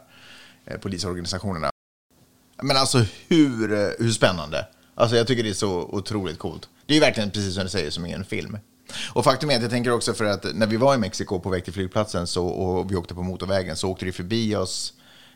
[0.64, 1.70] eh, polisorganisationerna.
[2.62, 4.66] Men alltså hur, eh, hur spännande?
[4.94, 6.68] Alltså jag tycker det är så otroligt coolt.
[6.87, 8.59] Det är ju verkligen precis som du säger som i en film.
[9.12, 11.49] Och faktum är att jag tänker också för att när vi var i Mexiko på
[11.49, 14.92] väg till flygplatsen så, och vi åkte på motorvägen så åkte det förbi oss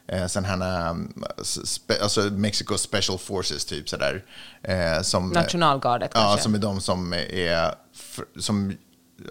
[0.08, 0.96] eh, sen här,
[1.44, 4.24] spe, alltså Mexico Special Forces typ sådär.
[4.62, 6.42] Eh, som, Nationalgardet Ja, kanske.
[6.42, 7.74] som är de som är,
[8.38, 8.76] som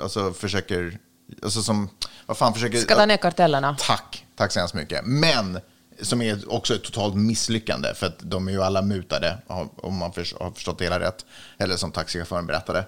[0.02, 0.98] alltså försöker,
[1.44, 1.90] alltså som,
[2.26, 2.78] vad fan försöker...
[2.80, 3.76] Ska ta ner kartellerna.
[3.80, 5.06] Tack, tack så hemskt mycket.
[5.06, 5.60] Men
[6.02, 10.12] som är också ett totalt misslyckande för att de är ju alla mutade om man
[10.40, 11.26] har förstått det hela rätt.
[11.58, 12.86] Eller som taxichauffören berättade.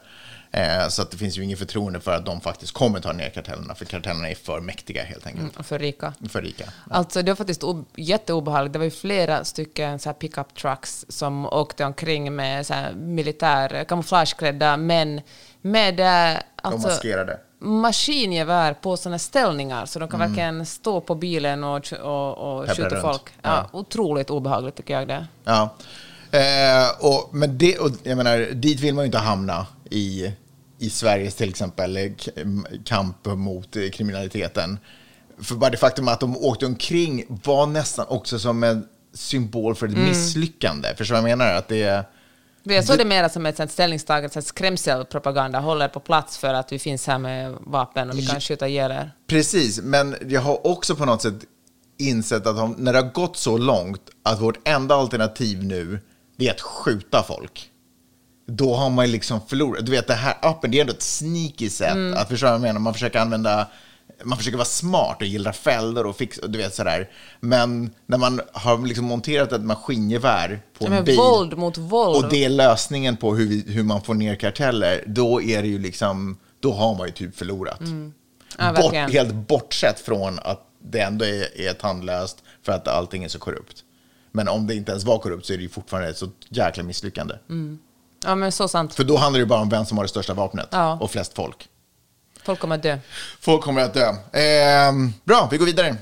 [0.54, 3.30] Eh, så att det finns ju inget förtroende för att de faktiskt kommer ta ner
[3.30, 5.58] kartellerna för kartellerna är för mäktiga helt enkelt.
[5.58, 6.14] Och för rika.
[6.30, 6.66] För rika.
[6.90, 7.64] Alltså det var faktiskt
[7.96, 8.74] jätteobehagligt.
[8.74, 12.94] Det var ju flera stycken så här pickup trucks som åkte omkring med så här
[12.94, 15.22] militär kamouflageklädda män
[15.62, 17.40] med eh, De alltså, maskerade.
[17.60, 22.90] maskingevär på sådana ställningar så de kan verkligen stå på bilen och, och, och skjuta
[22.90, 23.02] runt.
[23.02, 23.22] folk.
[23.42, 25.28] Ja, Otroligt obehagligt tycker jag det.
[25.44, 25.76] Ja.
[26.32, 30.32] Eh, och, men det, och jag menar, dit vill man ju inte hamna i,
[30.80, 32.12] i Sveriges till exempel eh,
[32.86, 34.80] kamp mot eh, kriminaliteten.
[35.40, 39.88] För bara det faktum att de åkte omkring var nästan också som en symbol för
[39.88, 40.96] ett misslyckande.
[40.96, 41.54] Förstår du vad jag menar?
[41.54, 42.04] Att det är...
[42.64, 47.08] Jag såg det mer som ett ställningstagande, skrämselpropaganda, håller på plats för att vi finns
[47.08, 49.12] här med vapen och vi kan skjuta ihjäl er.
[49.28, 51.36] Precis, men jag har också på något sätt
[51.98, 56.00] insett att när det har gått så långt att vårt enda alternativ nu
[56.38, 57.71] är att skjuta folk.
[58.56, 59.86] Då har man ju liksom förlorat.
[59.86, 62.62] Du vet, det här appen, det är ändå ett sneaky sätt att förstå vad jag
[62.62, 62.80] menar.
[62.80, 63.68] Man försöker använda,
[64.24, 67.10] man försöker vara smart och gillra fällor och fixa, du vet sådär.
[67.40, 71.18] Men när man har liksom monterat ett maskingevär på en bil.
[71.18, 72.26] våld mot våld.
[72.26, 75.04] Och det är lösningen på hur, vi, hur man får ner karteller.
[75.08, 77.80] Då är det ju liksom, då har man ju typ förlorat.
[77.80, 78.14] Mm.
[78.58, 83.28] Ja, Bort, helt bortsett från att det ändå är, är tandlöst för att allting är
[83.28, 83.84] så korrupt.
[84.32, 86.84] Men om det inte ens var korrupt så är det ju fortfarande ett så jäkla
[86.84, 87.36] misslyckande.
[88.24, 88.94] Ja, men så sant.
[88.96, 90.98] För då handlar det ju bara om vem som har det största vapnet Ja.
[91.02, 91.70] och flest folk.
[92.44, 92.98] Folk kommer att dö.
[93.40, 94.10] Folk kommer att dö.
[94.40, 94.92] Eh,
[95.24, 95.98] bra, vi går vidare.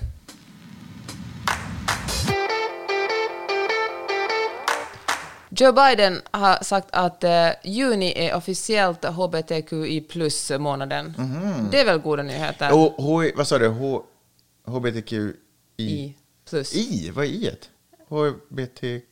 [5.49, 11.13] Joe Biden har sagt att eh, juni är officiellt hbtqi plus-månaden.
[11.71, 12.73] Det är väl goda nyheter?
[12.73, 13.67] Och, H, vad sa du?
[13.67, 14.03] H,
[14.65, 15.33] HBTQI?
[15.77, 16.15] I
[16.49, 16.75] plus.
[16.75, 17.11] I?
[17.15, 17.49] Vad är I?
[17.49, 17.67] -et?
[18.09, 19.05] HBT...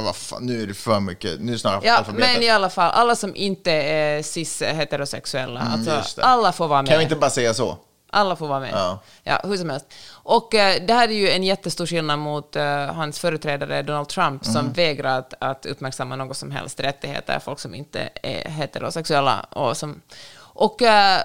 [0.00, 1.40] Vad fan, nu är det för mycket.
[1.40, 2.34] Nu är snart Ja, alfabetet.
[2.34, 6.82] men i alla fall, alla som inte är cis-heterosexuella, Mm, just alltså alla får vara
[6.82, 6.88] med.
[6.88, 7.76] Kan vi inte bara säga så?
[8.10, 8.70] Alla får vara med.
[8.72, 8.98] Ja.
[9.24, 9.40] Ja.
[9.44, 9.86] hur som helst.
[10.12, 14.44] Och eh, det här är ju en jättestor skillnad mot eh, hans företrädare Donald Trump
[14.44, 14.72] som Mm.
[14.72, 19.40] vägrar att, att uppmärksamma något som helst rättigheter, folk som inte är heterosexuella.
[19.50, 20.00] Och, som,
[20.38, 21.20] och eh,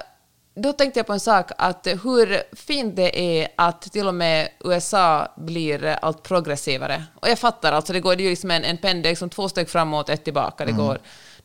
[0.56, 4.50] då tänkte jag på en sak, att hur fint det är att till och med
[4.66, 7.04] USA blir allt progressivare.
[7.16, 9.50] Och jag fattar, alltså det går det är ju liksom en, en pendel, liksom två
[9.50, 10.66] steg framåt, ett tillbaka.
[10.66, 10.86] Det Mm.
[10.86, 11.00] går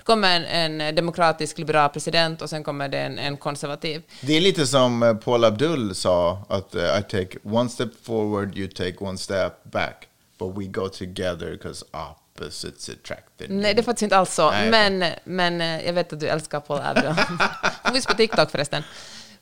[0.08, 4.02] kommer en, en demokratisk liberal president och sen kommer det en, en konservativ.
[4.20, 8.68] Det är lite som Paul Abdul sa, att eh, I take one step forward, you
[8.68, 10.08] take one step back.
[10.38, 11.84] But we go together because
[12.38, 13.42] opposites attract.
[13.48, 14.50] Nej, det är faktiskt inte alls så.
[14.50, 17.14] Nej, men, men eh, jag vet att du älskar Paul Abdul.
[17.82, 18.82] Hon finns på TikTok förresten.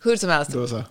[0.02, 0.52] Hur som helst.
[0.52, 0.82] Så.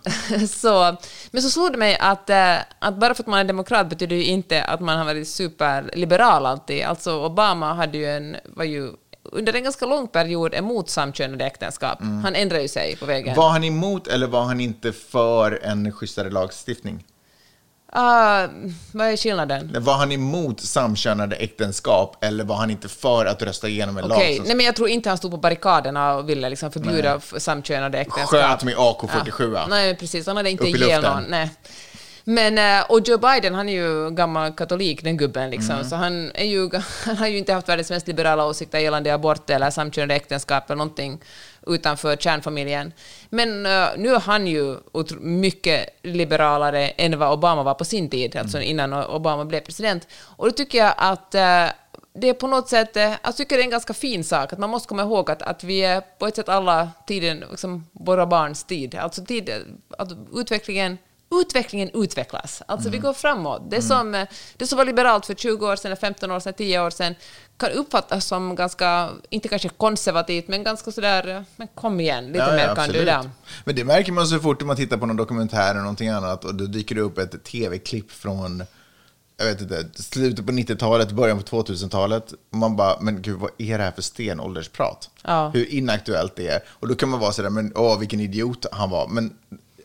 [0.48, 0.96] så,
[1.30, 4.16] men så slog det mig att, eh, att bara för att man är demokrat betyder
[4.16, 6.84] ju inte att man har varit superliberal alltid.
[6.84, 8.92] Alltså Obama hade ju en, var ju
[9.22, 12.00] under en ganska lång period emot samkönade äktenskap.
[12.00, 12.24] Mm.
[12.24, 13.36] Han ändrade ju sig på vägen.
[13.36, 17.04] Var han emot eller var han inte för en schysstare lagstiftning?
[17.92, 18.46] Ah,
[18.92, 19.76] vad är skillnaden?
[19.80, 24.28] Var han emot samkönade äktenskap eller var han inte för att rösta igenom en Okej,
[24.28, 27.14] lag som nej men jag tror inte han stod på barrikaderna och ville liksom förbjuda
[27.16, 28.28] f- samkönade äktenskap.
[28.30, 29.54] sköt med AK47?
[29.54, 29.66] Ja.
[29.68, 30.26] Nej, precis.
[30.26, 31.24] Han hade inte ihjäl någon.
[31.28, 31.50] Nej.
[32.28, 35.74] Men, eh, och Joe Biden, han är ju gammal katolik, den gubben, liksom.
[35.74, 35.88] Mm.
[35.88, 36.70] så han, är ju,
[37.04, 40.76] han har ju inte haft världens mest liberala åsikter gällande abort eller samkönade äktenskap eller
[40.78, 41.20] någonting
[41.66, 42.92] utanför kärnfamiljen.
[43.30, 44.76] Men eh, nu är han ju
[45.20, 48.68] mycket liberalare än vad Obama var på sin tid, alltså Mm.
[48.70, 50.08] innan Obama blev president.
[50.36, 51.66] Och då tycker jag att eh,
[52.18, 54.58] det är på något sätt, eh, jag tycker det är en ganska fin sak, att
[54.58, 58.26] man måste komma ihåg att, att vi är på ett sätt alla tiden, liksom våra
[58.26, 59.50] barns tid, alltså tid,
[59.98, 60.98] att utvecklingen
[61.30, 62.62] Utvecklingen utvecklas.
[62.68, 63.70] Alltså vi går framåt.
[63.70, 66.54] Det som, eh, det som var liberalt för 20 år sedan, eller 15 år sedan,
[66.54, 67.14] 10 år sedan
[67.56, 72.56] kan uppfattas som ganska, inte kanske konservativt, men ganska sådär, eh, men kom igen, lite
[72.56, 73.30] mer kan du där.
[73.64, 76.54] Men det märker man så fort man tittar på någon dokumentär eller någonting annat och
[76.54, 78.64] då dyker det upp ett tv-klipp från
[79.38, 82.32] jag vet inte, slutet på 90-talet, början på 2000-talet.
[82.32, 85.10] Och man bara, men gud, vad är det här för stenåldersprat?
[85.22, 85.48] Ja.
[85.48, 86.60] Hur inaktuellt det är.
[86.68, 89.08] Och då kan man vara sådär, men åh, vilken idiot han var.
[89.08, 89.36] Men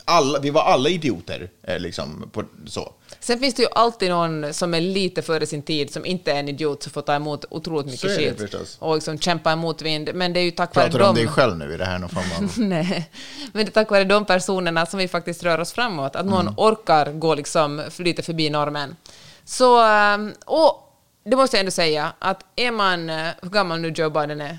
[0.05, 2.93] alla, vi var alla idioter, eh, liksom, på, så.
[3.19, 6.39] Sen finns det ju alltid någon som är lite före sin tid, som inte är
[6.39, 8.77] en idiot, som får ta emot otroligt mycket skit.
[8.79, 10.09] Och liksom kämpa emot vind.
[10.13, 11.15] Men det är ju tack vare Pratar du om dem...
[11.15, 11.73] dig själv nu?
[11.73, 12.51] Är det här någon form av...
[12.57, 13.09] Nej,
[13.53, 16.53] men det är tack vare de personerna som vi faktiskt rör oss framåt, att någon
[16.57, 18.95] orkar gå liksom lite förbi normen.
[19.45, 20.91] Så, ehm, och
[21.23, 24.57] det måste jag ändå säga, att är man, eh, hur gammal nu Joe Biden är,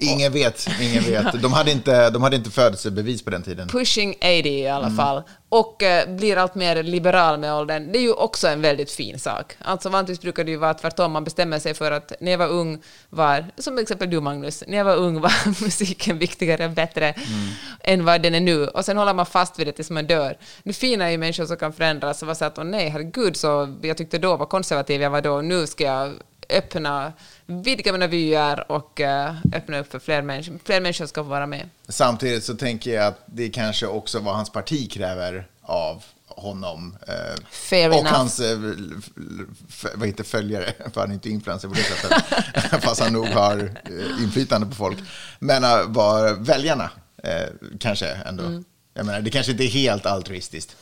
[0.00, 1.42] Ingen vet, ingen vet.
[1.42, 3.68] De hade inte, de hade inte födelsebevis på den tiden.
[3.68, 8.02] pushing 80 i alla fall, och eh, blir allt mer liberal med åldern, det är
[8.02, 9.56] ju också en väldigt fin sak.
[9.58, 12.48] Alltså vanligtvis brukar det ju vara tvärtom, man bestämmer sig för att när jag var
[12.48, 15.32] ung var, som till exempel du Magnus, när jag var ung var
[15.64, 17.14] musiken viktigare och bättre
[17.80, 20.38] än vad den är nu, och sen håller man fast vid det tills man dör.
[20.62, 23.36] Det fina är ju människor som kan förändras och vara så att, åh nej, herregud,
[23.36, 26.12] så jag tyckte då var konservativ jag var då, nu ska jag
[26.48, 27.12] öppna,
[27.46, 30.58] vidga mina vyer och eh, öppna upp för fler människor.
[30.64, 31.68] Fler människor ska få vara med.
[31.88, 36.96] Samtidigt så tänker jag att det kanske också vad hans parti kräver av honom.
[37.08, 38.14] Eh, Fair och enough.
[38.14, 38.58] hans eh,
[39.94, 42.82] vad heter följare, för han är inte influencer på det sättet.
[42.82, 43.70] Fast han nog har
[44.22, 44.98] inflytande på folk.
[45.38, 46.90] Men vad väljarna
[47.78, 48.44] kanske ändå.
[48.44, 48.64] Mm.
[48.94, 50.76] Jag menar, det kanske inte är helt altruistiskt.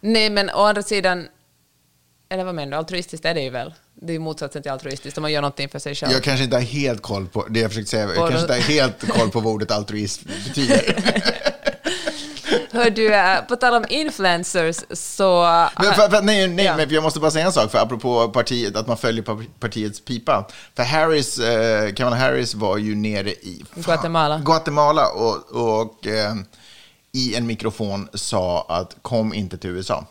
[0.00, 1.28] Nej, men å andra sidan,
[2.28, 3.74] eller vad menar du, altruistiskt är det ju väl?
[3.94, 6.12] Det är ju motsatsen till altruistiskt, om man gör någonting för sig själv.
[6.12, 8.60] Jag kanske inte har helt koll på, det jag försökte säga, jag kanske inte har
[8.60, 10.96] helt koll på vad ordet altruism betyder.
[12.70, 15.42] Hör du, eh, på tal om influencers så...
[15.82, 16.76] Men för, för, nej, nej Ja.
[16.76, 20.00] men jag måste bara säga en sak, för apropå partiet, att man följer pa- partiets
[20.00, 20.46] pipa.
[20.76, 24.38] För Harris, eh, Kamala Harris var ju nere i fan, Guatemala.
[24.38, 25.36] Guatemala och,
[25.80, 26.34] och eh,
[27.12, 30.04] i en mikrofon sa att kom inte till USA.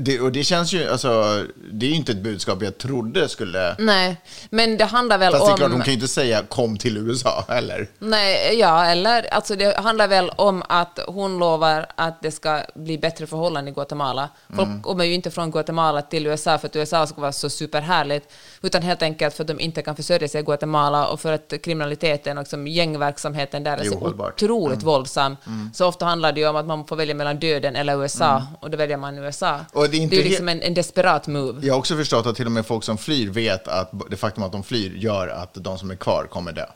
[0.00, 3.76] Det, och det känns ju, alltså, det är ju inte ett budskap jag trodde skulle...
[3.78, 4.16] Nej,
[4.50, 5.56] men det handlar väl Fast det är om...
[5.58, 7.88] klart, hon kan ju inte säga kom till USA, eller?
[7.98, 12.98] Nej, ja, eller alltså det handlar väl om att hon lovar att det ska bli
[12.98, 14.28] bättre förhållanden i Guatemala.
[14.56, 14.82] Folk Mm.
[14.82, 18.82] kommer ju inte från Guatemala till USA för att USA ska vara så superhärligt, utan
[18.82, 22.38] helt enkelt för att de inte kan försörja sig i Guatemala och för att kriminaliteten
[22.38, 24.42] och liksom gängverksamheten där är så ohållbart.
[24.42, 24.52] Mm.
[24.56, 25.36] otroligt våldsam.
[25.74, 28.70] Så ofta handlar det ju om att man får välja mellan döden eller USA, och
[28.70, 29.57] då väljer man USA.
[29.58, 29.66] Mm.
[29.72, 31.66] Och det är inte ju he- liksom en, en desperat move.
[31.66, 34.42] Jag har också förstått att till och med folk som flyr vet att det faktum
[34.44, 36.66] att de flyr gör att de som är kvar kommer dö.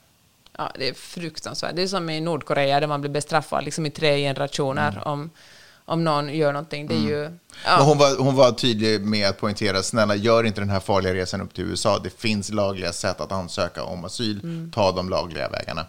[0.58, 1.76] Ja, det är fruktansvärt.
[1.76, 5.30] Det är som i Nordkorea där man blir bestraffad liksom i tre generationer om,
[5.84, 6.86] om någon gör någonting.
[6.86, 7.18] Det är ju...
[7.18, 10.80] Men Ja, hon, var, hon var tydlig med att poängtera, snälla gör inte den här
[10.80, 11.98] farliga resan upp till USA.
[12.04, 14.40] Det finns lagliga sätt att ansöka om asyl.
[14.42, 14.70] Mm.
[14.74, 15.86] Ta de lagliga vägarna.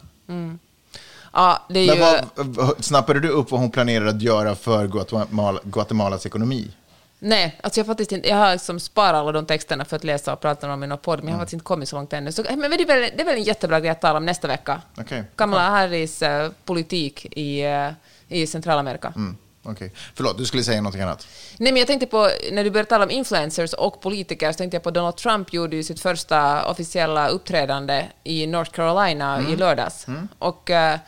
[1.34, 2.02] ja, det är Men ju...
[2.02, 6.72] vad, vad- snappade du upp vad hon planerar att göra för Guatemala, Guatemalas ekonomi?
[7.26, 10.34] Nej, alltså jag, faktiskt inte, jag har liksom sparat alla de texterna för att läsa
[10.34, 12.32] och prata om i någon podd, men jag har faktiskt inte kommit så långt ännu.
[12.32, 14.48] Så, men det, är väl, det är väl en jättebra grej att tala om nästa
[14.48, 14.82] vecka.
[14.98, 15.24] Okej.
[15.36, 17.90] Kamala Harris eh, politik i, eh,
[18.28, 19.14] i Centralamerika.
[19.16, 19.92] Mm, okej.
[20.16, 21.28] Förlåt, du skulle säga någonting annat.
[21.58, 24.76] Nej, men jag tänkte på, när du började tala om influencers och politiker, så tänkte
[24.76, 30.06] jag på Donald Trump gjorde ju sitt första officiella uppträdande i North Carolina i lördags.
[30.40, 31.00] Och eh,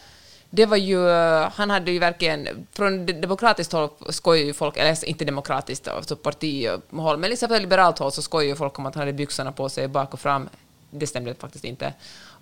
[0.50, 1.10] det var ju,
[1.56, 7.18] han hade ju verkligen, från demokratiskt håll skojar ju folk, eller inte demokratiskt, alltså partihåll,
[7.18, 9.70] men liksom från liberalt håll så skojar ju folk om att han hade byxorna på
[9.70, 10.50] sig bak och fram.
[10.92, 11.94] Det stämde faktiskt inte.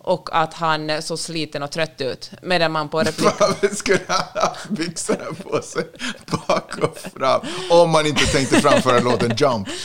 [0.06, 3.30] Och att han såg sliten och trött ut, medan man på replik...
[3.39, 5.86] Varför skulle han ha byxorna på sig
[6.26, 7.42] bak och fram?
[7.70, 9.68] Om man inte tänkte framföra låten Jump.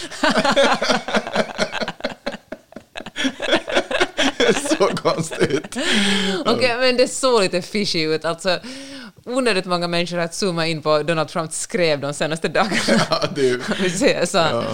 [4.38, 5.77] Det är så konstigt.
[6.47, 8.25] Okej, men det såg lite fishy ut.
[8.25, 8.59] Alltså,
[9.25, 13.03] onödigt många människor har zoomat in på Donald Trump skrev de senaste dagarna.
[13.11, 13.51] Ja, det
[14.27, 14.65] så.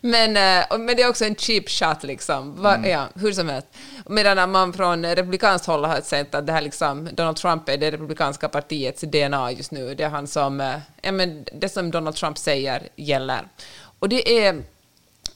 [0.00, 2.62] Men, eh, men det är också en cheap shot, liksom.
[2.62, 3.68] Va, Ja, hur som helst.
[4.08, 7.90] Medan man från republikanskt håll har sett att det här liksom, Donald Trump är det
[7.90, 9.94] republikanska partiets DNA just nu.
[9.94, 13.42] Det är han som, eh, ja, men det som Donald Trump säger gäller.
[13.98, 14.62] Och det är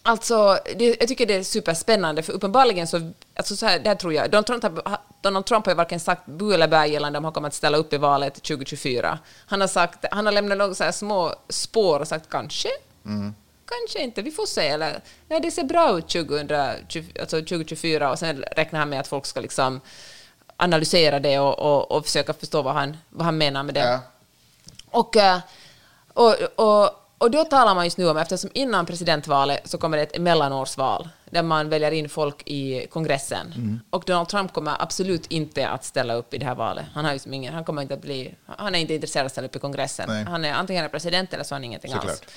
[0.09, 3.97] Alltså, det, jag tycker det är superspännande, för uppenbarligen så, alltså så här, det här
[3.97, 7.19] tror jag, Donald Trump, har, Donald Trump har ju varken sagt bu eller bä gällande
[7.19, 9.19] om han kommer att ställa upp i valet 2024.
[9.47, 12.69] Han har sagt, han har lämnat några så här små spår och sagt kanske,
[13.65, 18.19] kanske inte, vi får se, eller nej, det ser bra ut 2020, alltså 2024 och
[18.19, 19.81] sen räknar han med att folk ska liksom
[20.57, 23.81] analysera det och, och, och försöka förstå vad han, vad han menar med det.
[23.81, 24.01] ja.
[24.91, 25.41] Och, eh,
[26.15, 30.03] och, och, och då talar man just nu om, eftersom innan presidentvalet så kommer det
[30.03, 33.81] ett mellanårsval där man väljer in folk i kongressen.
[33.91, 36.85] Och Donald Trump kommer absolut inte att ställa upp i det här valet.
[36.95, 39.33] Han, har liksom ingen, han, kommer inte att bli, han är inte intresserad av att
[39.33, 40.05] ställa upp i kongressen.
[40.09, 40.25] Nej.
[40.25, 42.03] Han är antingen är president eller så har han ingenting alls.
[42.03, 42.31] Såklart.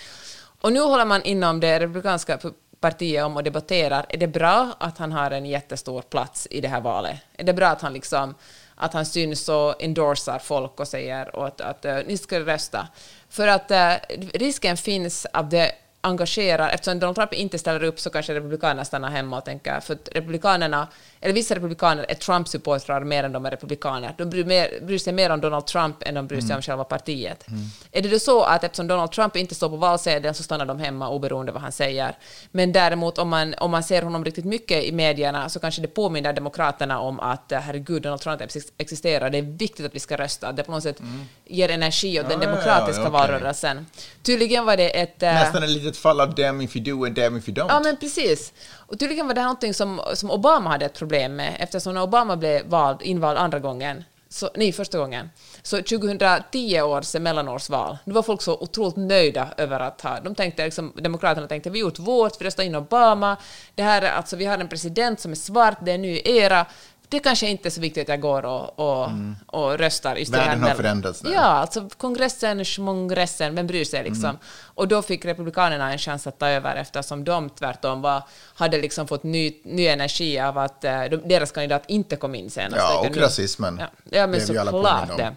[0.61, 2.39] Och nu håller man inom det republikanska
[2.79, 4.05] partiet om och debatterar.
[4.09, 7.19] Är det bra att han har en jättestor plats i det här valet?
[7.33, 8.35] Är det bra att han liksom
[8.81, 12.87] att han syns och endorsar folk och säger åt att att ni ska rösta?
[13.29, 13.93] För att eh,
[14.33, 19.09] risken finns att det engagerar, eftersom Donald Trump inte ställer upp så kanske republikanerna stannar
[19.09, 20.87] hemma och tänker, för att republikanerna,
[21.21, 24.15] eller vissa republikaner är Trump-supportrar mer än de är republikaner.
[24.17, 26.83] De bryr, mer, bryr sig mer om Donald Trump än de bryr sig om själva
[26.83, 27.45] partiet.
[27.91, 30.79] Är det då så att eftersom Donald Trump inte står på valsedeln så stannar de
[30.79, 32.15] hemma oberoende vad han säger?
[32.51, 35.87] Men däremot om man, om man ser honom riktigt mycket i medierna så kanske det
[35.87, 39.99] påminner demokraterna om att eh, herregud, Donald Trump ex- existerar, det är viktigt att vi
[39.99, 40.51] ska rösta.
[40.51, 41.01] Det på något sätt
[41.45, 43.11] ger energi åt den Ja, ja, demokratiska okej.
[43.11, 43.85] valrörelsen.
[44.23, 45.23] Tydligen var det ett...
[45.23, 47.69] eh, Nästan ett fall av damn if you do and damn if you don't.
[47.69, 48.53] Ja, men precis.
[48.75, 52.03] Och tydligen var det här någonting som, som Obama hade ett problem med, eftersom när
[52.03, 55.29] Obama blev vald, invald andra gången, så, nej, första gången,
[55.61, 60.65] så 2010 års mellanårsval, då var folk så otroligt nöjda över att ha, de tänkte
[60.65, 63.37] liksom, demokraterna tänkte vi har gjort vårt, vi röstar in Obama,
[63.75, 66.65] det här alltså vi har en president som är svart, det är en ny era,
[67.11, 69.09] det kanske inte är så viktigt att jag går och, och,
[69.45, 70.15] och röstar.
[70.15, 71.31] Just Världen har förändrats nu.
[71.33, 74.37] Ja, alltså kongressen, schmongressen, vem bryr sig liksom?
[74.63, 78.23] Och då fick republikanerna en chans att ta över eftersom de tvärtom var,
[78.55, 82.49] hade liksom fått ny, ny energi av att eh, de, deras kandidat inte kom in
[82.49, 82.77] senast.
[82.77, 85.35] Ja, och nu- rasismen Ja, ja men såklart det.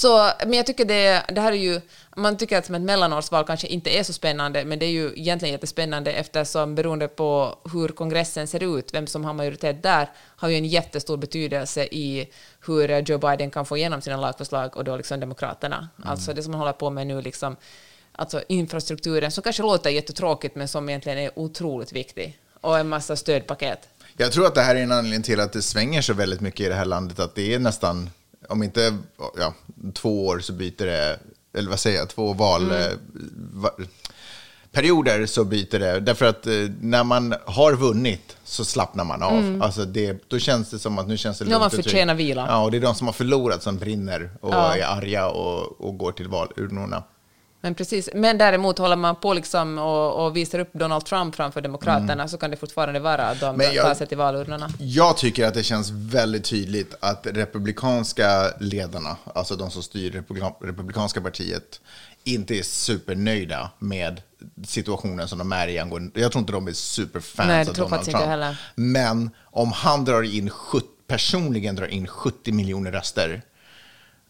[0.00, 1.80] Så, men jag tycker det, det här är ju,
[2.16, 5.12] man tycker att som ett mellanårsval kanske inte är så spännande, men det är ju
[5.16, 10.48] egentligen jättespännande eftersom beroende på hur kongressen ser ut, vem som har majoritet där, har
[10.48, 12.28] ju en jättestor betydelse i
[12.66, 15.88] hur Joe Biden kan få igenom sina lagförslag och då liksom demokraterna.
[16.04, 17.56] Alltså det som man håller på med nu, liksom,
[18.12, 23.16] alltså infrastrukturen, som kanske låter jättetråkigt men som egentligen är otroligt viktig, och en massa
[23.16, 23.88] stödpaket.
[24.16, 26.60] Jag tror att det här är en anledning till att det svänger så väldigt mycket
[26.66, 27.18] i det här landet.
[27.18, 28.10] Att det är nästan,
[28.48, 28.96] om inte
[29.38, 29.54] ja,
[29.94, 31.18] två år så byter det,
[31.58, 32.82] eller vad säger jag, två val, Mm.
[32.82, 32.90] eh,
[35.26, 36.00] så byter det.
[36.00, 39.62] Därför att eh, när man har vunnit så slappnar man av.
[39.62, 42.30] Alltså det, då känns det som att nu känns det man lugnt och förtjänat tryggt.
[42.30, 42.46] vila.
[42.48, 44.76] Ja, och det är de som har förlorat som brinner och Ja.
[44.76, 47.02] är arga och, och går till valurnorna.
[47.62, 48.08] Men precis.
[48.14, 52.38] Men däremot håller man på liksom och, och visar upp Donald Trump framför Demokraterna så
[52.38, 53.74] kan det fortfarande vara att de Mm.
[53.74, 54.68] Jag- tar sig till valurnorna.
[54.78, 60.54] Jag tycker att det känns väldigt tydligt att republikanska ledarna, alltså de som styr republika-
[60.66, 61.80] republikanska partiet,
[62.24, 64.22] inte är supernöjda med
[64.66, 65.76] situationen som de är i.
[66.14, 68.24] Jag tror inte de är superfans Nej, av Donald Trump.
[68.24, 68.56] heller.
[68.74, 73.42] Men om han drar in 70, personligen drar in 70 miljoner röster,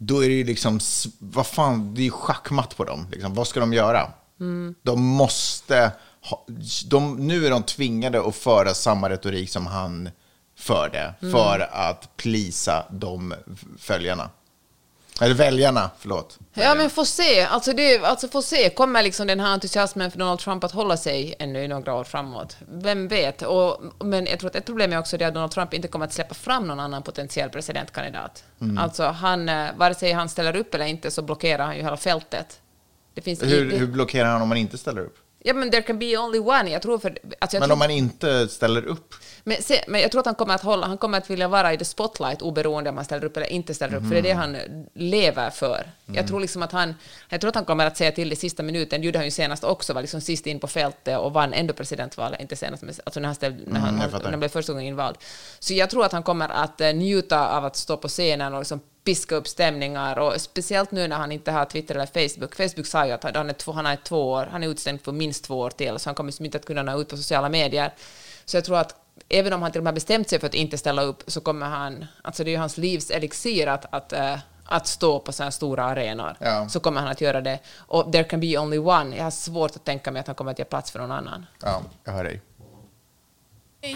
[0.03, 0.81] då är det ju liksom,
[1.19, 3.07] vad fan, det är ju schackmatt på dem.
[3.13, 3.35] Liksom.
[3.35, 4.13] Vad ska de göra?
[4.41, 4.75] Mm.
[4.83, 5.93] De måste,
[6.31, 6.47] ha,
[6.87, 10.09] de, nu är de tvingade att föra samma retorik som han
[10.59, 11.33] förde Mm.
[11.33, 13.35] för att plisa de
[13.79, 14.31] följarna.
[15.21, 16.39] Eller väljarna, förlåt.
[16.55, 17.41] Ja, men få se.
[17.41, 18.71] Alltså, det, alltså få se.
[18.71, 22.05] Kommer liksom den här entusiasmen för Donald Trump att hålla sig ännu i några år
[22.05, 22.57] framåt?
[22.69, 23.43] Vem vet?
[23.43, 26.05] Och, men jag tror att ett problem är också det att Donald Trump inte kommer
[26.05, 28.45] att släppa fram någon annan potentiell presidentkandidat.
[28.61, 28.79] Mm.
[28.79, 31.97] Alltså, han, eh, vare sig han ställer upp eller inte så blockerar han ju hela
[31.97, 32.61] fältet.
[33.15, 35.17] Det finns Hur, hur blockerar han om man inte ställer upp?
[35.43, 36.71] Ja, men there can be only one.
[36.71, 37.19] Jag tror för...
[37.39, 39.15] Alltså jag Men tror, om man inte ställer upp?
[39.45, 41.73] Men, se, men jag tror att han kommer att hålla, han kommer att vilja vara
[41.73, 44.23] i the spotlight oberoende om han ställer upp eller inte ställer upp, för det är
[44.23, 44.57] det han
[44.95, 45.87] lever för.
[46.07, 46.95] Jag tror liksom att han,
[47.29, 49.65] jag tror att han kommer att säga till i sista minuten, gjorde han ju senast
[49.65, 53.21] också, var liksom sist in på fältet och vann ändå presidentvalet, inte senast, men alltså
[53.21, 55.17] när han, ställde, när han, jag när han blev första gången invald.
[55.59, 58.61] Så jag tror att han kommer att eh, njuta av att stå på scenen och
[58.61, 62.55] liksom piska upp stämningar och speciellt nu när han inte har Twitter eller Facebook.
[62.55, 65.13] Facebook sa ju att han är två, han är två år, han är utstängd för
[65.13, 67.49] minst två år till, så han kommer liksom inte att kunna nå ut på sociala
[67.49, 67.95] medier.
[68.45, 70.79] Så jag tror att även om han till och med bestämt sig för att inte
[70.79, 74.39] ställa upp så kommer han, alltså det är ju hans livs elixir att, att, eh,
[74.65, 76.37] att stå på sådana här stora arenor.
[76.39, 76.69] Ja.
[76.69, 77.59] Så kommer han att göra det.
[77.77, 79.17] Och there can be only one.
[79.17, 81.47] Jag har svårt att tänka mig att han kommer att ge plats för någon annan.
[81.63, 82.43] Ja, jag hör dig.
[83.83, 83.91] You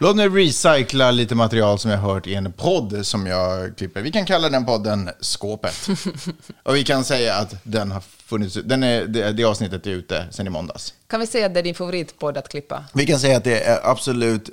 [0.00, 4.02] Låt mig recycla lite material som jag hört i en podd som jag klipper.
[4.02, 5.88] Vi kan kalla den podden Skåpet.
[6.62, 10.26] Och vi kan säga att den har funnits, den är, det, det avsnittet är ute
[10.30, 10.94] sedan i måndags.
[11.06, 12.84] Kan vi säga att det är din favoritpodd att klippa?
[12.94, 14.50] Vi kan säga att det är absolut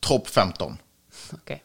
[0.00, 0.78] topp 15.
[1.32, 1.62] Okej.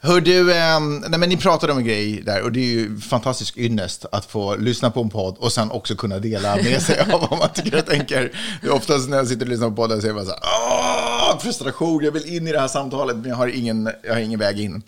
[0.00, 3.00] Hör du, ehm, nej men ni pratade om en grej där och det är ju
[3.00, 7.00] fantastisk ynnest att få lyssna på en podd och sen också kunna dela med sig
[7.00, 8.32] av vad man tycker och tänker.
[8.62, 10.30] Det är oftast när jag sitter och lyssnar på podden så är jag bara så
[10.30, 14.12] här, åh, frustration, jag vill in i det här samtalet men jag har ingen, jag
[14.12, 14.82] har ingen väg in.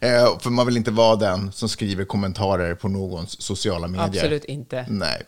[0.00, 4.08] Eh, för man vill inte vara den som skriver kommentarer på någons sociala medier.
[4.08, 4.86] Absolut inte.
[4.88, 5.22] Nej.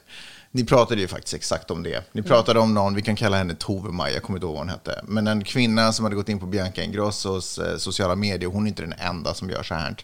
[0.51, 2.05] Ni pratade ju faktiskt exakt om det.
[2.13, 4.69] Ni pratade om någon, vi kan kalla henne Tove-Maj, jag kommer inte ihåg vad hon
[4.69, 5.01] hette.
[5.05, 8.69] Men en kvinna som hade gått in på Bianca Ingrossos eh, sociala medier, hon är
[8.69, 9.97] inte den enda som gör så här.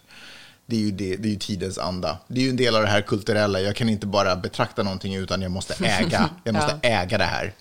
[0.65, 2.17] Det är, ju det, det är ju tidens anda.
[2.27, 3.59] Det är ju en del av det här kulturella.
[3.59, 6.29] Jag kan inte bara betrakta någonting utan jag måste äga.
[6.43, 7.53] Jag måste äga det här.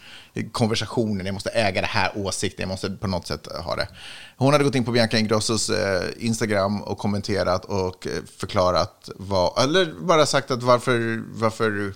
[0.53, 2.63] Konversationen, jag måste äga det här åsikten.
[2.63, 3.89] Jag måste på något sätt ha det.
[4.37, 9.65] Hon hade gått in på Bianca Ingrossos eh, Instagram och kommenterat och eh, förklarat vad,
[9.65, 11.93] eller bara sagt att varför, varför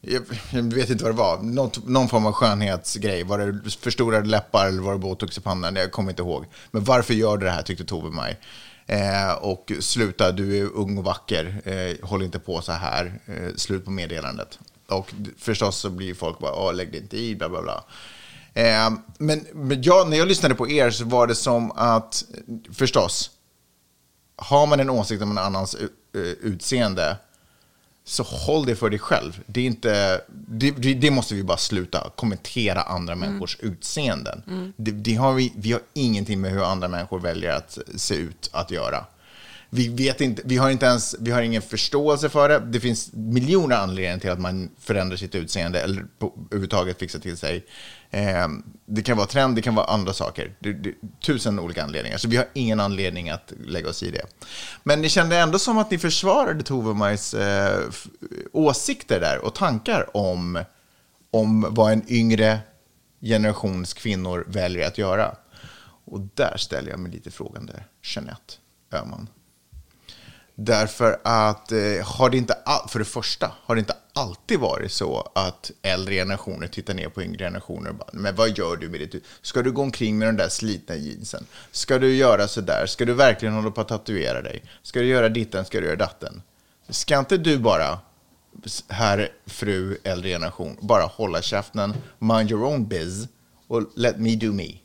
[0.00, 1.38] jag, jag vet inte vad det var.
[1.42, 3.24] Något, någon form av skönhetsgrej.
[3.24, 5.76] Var det förstorade läppar eller var det botox i pannan?
[5.76, 6.44] Jag kommer inte ihåg.
[6.70, 8.40] Men varför gör du det här tyckte Tove mig.
[8.86, 11.62] Eh, och sluta, du är ung och vacker.
[11.64, 13.20] Eh, håll inte på så här.
[13.26, 14.58] Eh, slut på meddelandet.
[14.88, 17.84] Och förstås så blir folk bara, Åh, lägg dig inte i, bla bla bla.
[18.54, 22.24] Eh, men men jag, när jag lyssnade på er så var det som att,
[22.72, 23.30] förstås,
[24.36, 27.16] har man en åsikt om en annans eh, utseende
[28.04, 29.42] så håll det för dig själv.
[29.46, 34.42] Det, är inte, det, det måste vi bara sluta kommentera andra människors utseenden.
[34.76, 38.50] Det, det har vi, vi har ingenting med hur andra människor väljer att se ut
[38.52, 39.04] att göra.
[39.74, 42.58] Vi, vet inte, vi, har inte ens, vi har ingen förståelse för det.
[42.58, 47.36] Det finns miljoner anledningar till att man förändrar sitt utseende eller på, överhuvudtaget fixar till
[47.36, 47.66] sig.
[48.10, 48.48] Eh,
[48.86, 50.54] det kan vara trend, det kan vara andra saker.
[50.58, 52.18] Det, det, tusen olika anledningar.
[52.18, 54.26] Så vi har ingen anledning att lägga oss i det.
[54.82, 57.80] Men ni kände ändå som att ni försvarade Tove Majs eh,
[58.52, 60.64] åsikter där och tankar om,
[61.30, 62.58] om vad en yngre
[63.20, 65.36] generations kvinnor väljer att göra.
[66.04, 68.54] Och där ställer jag mig lite frågande, Jeanette
[68.92, 69.28] Öhman.
[70.54, 74.92] Därför att, eh, har det inte, all, för det första, har det inte alltid varit
[74.92, 78.88] så att äldre generationer tittar ner på yngre generationer och bara, men vad gör du
[78.88, 81.46] med ditt Ska du gå omkring med de där slitna jeansen?
[81.72, 82.86] Ska du göra sådär?
[82.86, 84.62] Ska du verkligen hålla på att tatuera dig?
[84.82, 85.64] Ska du göra ditten?
[85.64, 86.42] Ska du göra datten?
[86.88, 87.98] Ska inte du bara,
[88.88, 93.28] herr, fru, äldre generation, bara hålla käften, mind your own biz
[93.68, 94.78] och let me do me?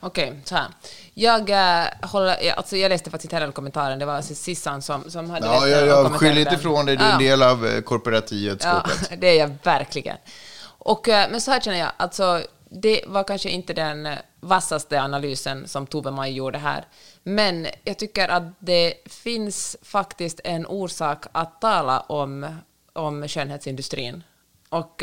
[0.00, 0.68] Okej, så här.
[1.14, 5.10] Jag, äh, håller, alltså jag läste faktiskt inte hela kommentaren, det var alltså Sissan som,
[5.10, 7.66] som hade Ja, läst jag, jag skyller inte ifrån dig, du är en del av
[7.66, 8.84] eh, korporativet, Ja,
[9.18, 10.16] det är jag verkligen.
[10.64, 14.08] Och, eh, men så här känner jag, alltså, det var kanske inte den
[14.40, 16.84] vassaste analysen som Tove Maj gjorde här.
[17.22, 22.58] Men jag tycker att det finns faktiskt en orsak att tala om,
[22.92, 24.22] om skönhetsindustrin.
[24.68, 25.02] Och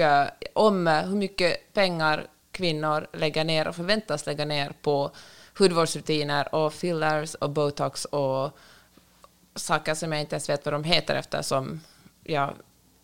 [0.53, 5.11] om hur mycket pengar kvinnor lägger ner och förväntas lägga ner på
[5.61, 8.57] hudvårdsrutiner och fillers och botox och
[9.55, 11.81] saker som jag inte ens vet vad de heter eftersom
[12.23, 12.53] jag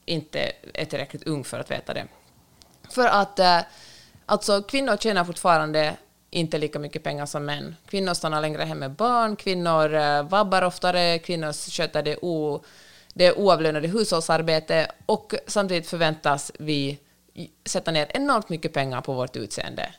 [0.05, 2.07] inte är tillräckligt ung för att veta det.
[2.89, 3.59] För att eh,
[4.25, 5.97] alltså, kvinnor tjänar fortfarande
[6.29, 7.75] inte lika mycket pengar som män.
[7.87, 12.63] Kvinnor stannar längre hem med barn, kvinnor eh, vabbar oftare, kvinnor sköter det, o,
[13.13, 16.99] det oavlönade hushållsarbete och samtidigt förväntas vi
[17.65, 19.93] sätta ner enormt mycket pengar på vårt utseende.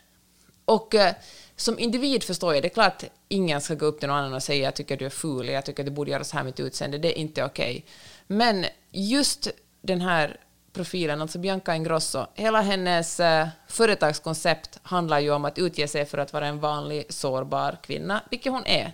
[0.65, 1.15] Och eh,
[1.61, 4.35] som individ förstår jag, det är klart att ingen ska gå upp till någon annan
[4.35, 6.53] och säga jag tycker du är ful, jag tycker du borde göra så här med
[6.53, 7.85] ditt utseende, det är inte okej.
[8.27, 9.49] Men just
[9.83, 10.37] den här
[10.73, 16.19] profilen, alltså Bianca Ingrosso, hela hennes eh, företagskoncept handlar ju om att utge sig för
[16.19, 18.93] att vara en vanlig sårbar kvinna, vilket hon är.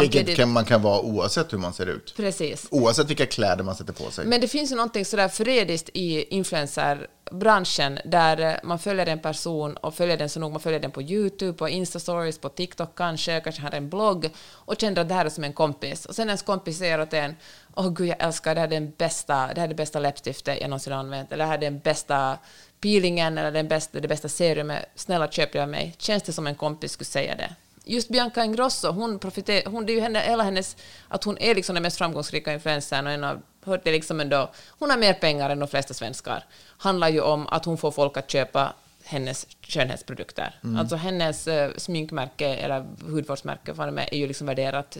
[0.00, 2.14] Vilket kan, man kan vara oavsett hur man ser ut.
[2.16, 2.66] Precis.
[2.70, 4.26] Oavsett vilka kläder man sätter på sig.
[4.26, 9.76] Men det finns ju någonting sådär förrädiskt i influencerbranschen där eh, man följer en person
[9.76, 13.40] och följer den så nog, man följer den på YouTube, på Insta-stories, på TikTok kanske,
[13.40, 16.06] kanske har en blogg och känner att det här är som en kompis.
[16.06, 17.36] Och sen ens kompis säger åt en
[17.74, 20.60] åh gud jag älskar det här är den bästa, det här är det bästa läppstiftet
[20.60, 22.38] jag någonsin använt, eller det här är den bästa
[22.80, 25.94] peelingen eller den bästa, det bästa serumet, snälla köp det av mig.
[25.98, 27.54] Känns det som en kompis skulle säga det?
[27.84, 30.76] Just Bianca Ingrosso, hon profiterar, hon, det är ju henne, hela hennes,
[31.08, 34.50] att hon är liksom den mest framgångsrika influencern och en av, hört det liksom ändå,
[34.78, 36.44] hon har mer pengar än de flesta svenskar.
[36.78, 38.74] Handlar ju om att hon får folk att köpa
[39.04, 40.54] hennes skönhetsprodukter.
[40.78, 44.98] Alltså hennes eh, sminkmärke eller hudvårdsmärke vad det är, är ju liksom värderat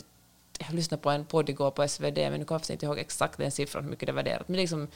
[0.59, 3.39] jag lyssnade på en podd igår på SvD, men nu kommer jag inte ihåg exakt
[3.39, 4.89] den siffran, hur mycket det är värderat, men det är liksom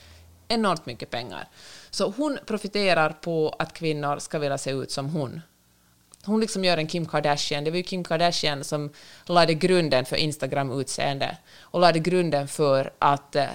[0.48, 1.48] enormt mycket pengar.
[1.90, 5.40] Så hon profiterar på att kvinnor ska vilja se ut som hon.
[6.26, 7.64] Hon liksom gör en Kim Kardashian.
[7.64, 8.90] Det var ju Kim Kardashian som
[9.26, 13.46] lade grunden för Instagram-utseende och lade grunden för att, eh,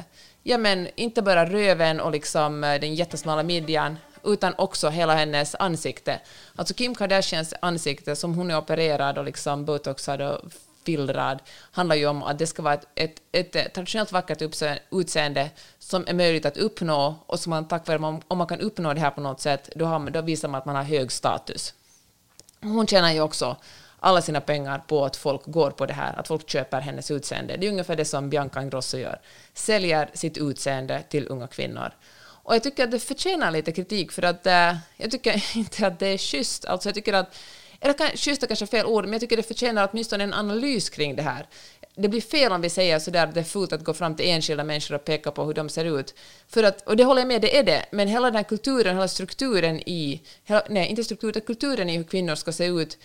[0.43, 5.55] ja men inte bara röven och liksom eh, den jättesmala midjan, utan också hela hennes
[5.55, 6.19] ansikte.
[6.55, 10.39] Alltså Kim Kardashians ansikte som hon är opererad och liksom botoxad och
[10.85, 11.39] fillrad,
[11.71, 14.41] handlar ju om att det ska vara ett, ett, ett eh, traditionellt vackert
[14.91, 15.49] utseende
[15.79, 18.99] som är möjligt att uppnå och som man tack vare, om man kan uppnå det
[18.99, 21.73] här på något sätt, då, har, då visar man att man har hög status.
[22.61, 23.57] Hon tjänar ju också
[23.99, 27.57] alla sina pengar på att folk går på det här, att folk köper hennes utseende.
[27.57, 29.21] Det är ungefär det som Bianca Ingrosso gör.
[29.53, 31.91] Säljer sitt utseende till unga kvinnor.
[32.43, 35.99] Och jag tycker att det förtjänar lite kritik för att äh, jag tycker inte att
[35.99, 36.65] det är schysst.
[36.65, 37.37] Alltså jag tycker att,
[37.79, 40.89] eller kan, schysst är kanske fel ord, men jag tycker det förtjänar åtminstone en analys
[40.89, 41.47] kring det här.
[41.95, 44.29] Det blir fel om vi säger sådär att det är fult att gå fram till
[44.29, 46.15] enskilda människor och peka på hur de ser ut.
[46.47, 48.95] För att, och det håller jag med, det är det, men hela den här kulturen,
[48.95, 52.97] hela strukturen i, hela, nej inte strukturen, utan kulturen i hur kvinnor ska se ut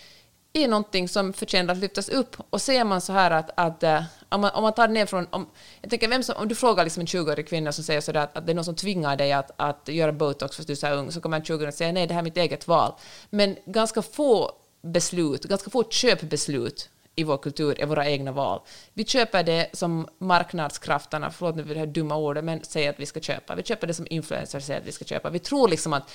[0.53, 2.35] är någonting som förtjänar att lyftas upp.
[2.49, 5.27] Och ser man så här att, att eh, om, man, om man tar ner från...
[5.29, 5.49] Om,
[5.81, 8.37] jag tänker, vem som, om du frågar liksom en 20-årig kvinna som säger sådär att,
[8.37, 10.77] att det är någon som tvingar dig att, att göra botox för att du är
[10.77, 12.93] så här ung, så kommer en 20-åring säga nej, det här är mitt eget val.
[13.29, 18.61] Men ganska få beslut, ganska få köpbeslut i vår kultur är våra egna val.
[18.93, 22.99] Vi köper det som marknadskrafterna, förlåt nu för det här dumma ordet, men säger att
[22.99, 23.55] vi ska köpa.
[23.55, 25.29] Vi köper det som influencers säger att vi ska köpa.
[25.29, 26.11] Vi tror liksom att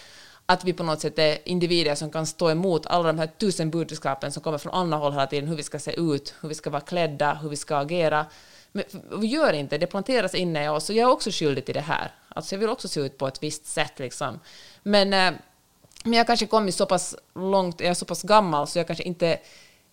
[0.47, 3.71] att vi på något sätt är individer som kan stå emot alla de här tusen
[3.71, 6.55] budskapen som kommer från andra håll hela tiden, hur vi ska se ut, hur vi
[6.55, 8.27] ska vara klädda, hur vi ska agera.
[8.73, 8.85] Men
[9.21, 11.81] vi gör inte, det planteras inne i oss, och jag är också skyldig till det
[11.81, 12.15] här.
[12.29, 14.41] Alltså jag vill också se ut på ett visst sätt liksom.
[14.83, 15.41] Men, eh,
[16.05, 19.05] men jag kanske kommit så pass långt, jag är så pass gammal så jag kanske
[19.05, 19.39] inte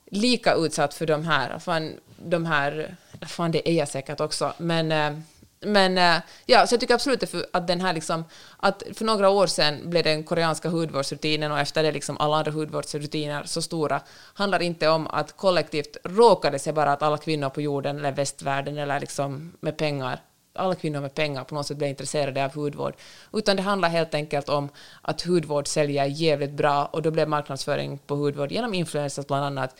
[0.09, 2.95] lika utsatt för de här, fan, de här,
[3.27, 5.19] fan det är jag säkert också, men eh,
[5.61, 8.25] men eh, ja, så jag tycker absolut att för- den här liksom,
[8.57, 12.51] att för några år sedan blev den koreanska hudvårdsrutinen och efter det liksom alla andra
[12.51, 14.01] hudvårdsrutiner så stora,
[14.33, 18.77] handlar inte om att kollektivt råkade sig bara att alla kvinnor på jorden eller västvärlden
[18.77, 20.19] eller liksom med pengar
[20.53, 22.93] alla kvinnor med pengar på något sätt blev intresserade av hudvård.
[23.33, 24.69] Utan det handlar helt enkelt om
[25.01, 29.75] att hudvård säljer jävligt bra och då blev marknadsföring på hudvård genom influencers bland annat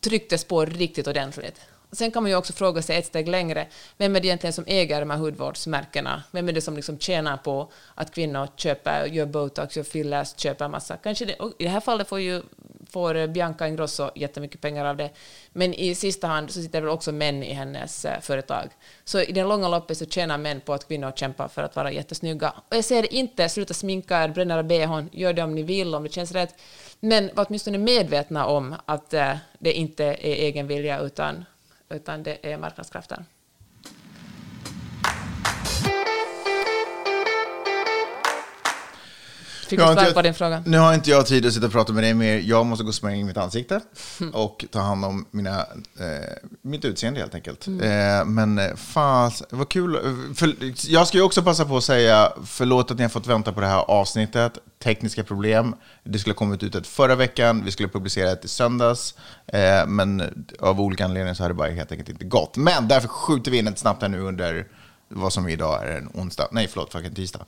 [0.00, 1.60] trycktes på riktigt ordentligt.
[1.92, 3.66] Sen kan man ju också fråga sig ett steg längre,
[3.96, 6.22] vem är det egentligen som äger de här hudvårdsmärkena?
[6.30, 10.68] Vem är det som liksom tjänar på att kvinnor köper, gör botox, gör fillers, köper
[10.68, 10.96] massa?
[10.96, 12.42] Kanske det, och I det här fallet får ju
[12.90, 15.10] får Bianca Ingrosso jättemycket pengar av det.
[15.52, 18.68] Men i sista hand så sitter väl också män i hennes eh, företag.
[19.04, 21.92] Så i den långa loppet så tjänar män på att kvinnor kämpar för att vara
[21.92, 22.54] jättesnygga.
[22.68, 25.94] Och jag säger inte sluta sminka er, bränna era bhn, gör det om ni vill,
[25.94, 26.54] om det känns rätt.
[27.00, 31.44] Men var åtminstone medvetna om att eh, det inte är egen vilja utan,
[31.88, 33.24] utan det är marknadskrafter.
[39.68, 40.62] Fick du svar på din fråga?
[40.66, 42.38] Nu har inte jag tid att sitta och prata med dig mer.
[42.38, 43.80] Jag måste gå och smörja in mitt ansikte
[44.32, 47.68] och ta hand om mina, eh, mitt utseende helt enkelt.
[47.68, 49.98] Eh, men eh, fan, vad kul.
[50.34, 50.54] För,
[50.90, 53.60] jag ska ju också passa på att säga förlåt att ni har fått vänta på
[53.60, 54.58] det här avsnittet.
[54.82, 55.74] Tekniska problem.
[56.04, 57.64] Det skulle ha kommit ut ett förra veckan.
[57.64, 59.14] Vi skulle publicera ett i söndags.
[59.46, 62.56] Eh, men av olika anledningar så har det bara helt enkelt inte gått.
[62.56, 64.66] Men därför skjuter vi in ett snabbt här nu under
[65.08, 66.48] vad som idag är en onsdag.
[66.50, 67.46] Nej, förlåt, fucking tisdag.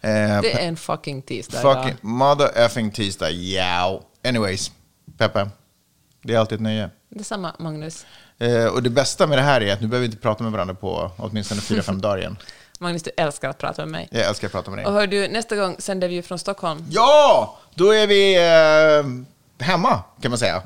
[0.00, 1.98] Eh, Det är en fucking tisdag Fucking idag.
[2.04, 4.00] mother effing tisdag, yeah.
[4.24, 4.70] Anyways,
[5.18, 5.48] Peppe.
[6.22, 6.90] Det är alltid ett nöje.
[7.08, 8.06] Detsamma, Magnus.
[8.38, 10.52] Eh, och det bästa med det här är att nu behöver vi inte prata med
[10.52, 12.36] varandra på åtminstone fyra fem dagar igen.
[12.78, 14.08] Magnus, du älskar att prata med mig.
[14.10, 15.00] Jag älskar att prata med Och dig.
[15.00, 16.84] hör du, nästa gång sänder vi ju från Stockholm.
[16.90, 17.58] Ja!
[17.74, 20.62] Då är vi eh, hemma, kan man säga.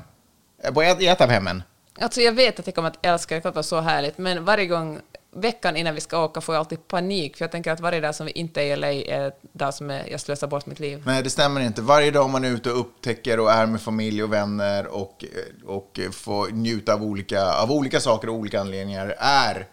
[0.73, 1.63] På ett, i ett av hemmen.
[1.99, 4.17] Alltså jag vet att jag kommer att älska det, det kommer att vara så härligt,
[4.17, 4.99] men varje gång,
[5.35, 8.15] veckan innan vi ska åka får jag alltid panik, för jag tänker att varje dag
[8.15, 11.03] som vi inte är i LA är dag som jag slösar bort mitt liv.
[11.05, 11.81] Nej, det stämmer inte.
[11.81, 15.25] Varje dag man är ute och upptäcker och är med familj och vänner och,
[15.65, 19.67] och får njuta av olika, av olika saker och olika anledningar är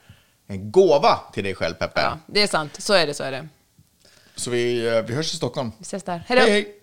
[0.46, 2.00] en gåva till dig själv, Peppe.
[2.00, 3.48] Ja, det är sant, så är det, så är det.
[4.34, 5.72] Så vi, eh, vi hörs i Stockholm.
[5.78, 6.24] Vi ses där.
[6.26, 6.44] Hej då!
[6.44, 6.52] hej!
[6.52, 6.79] hej.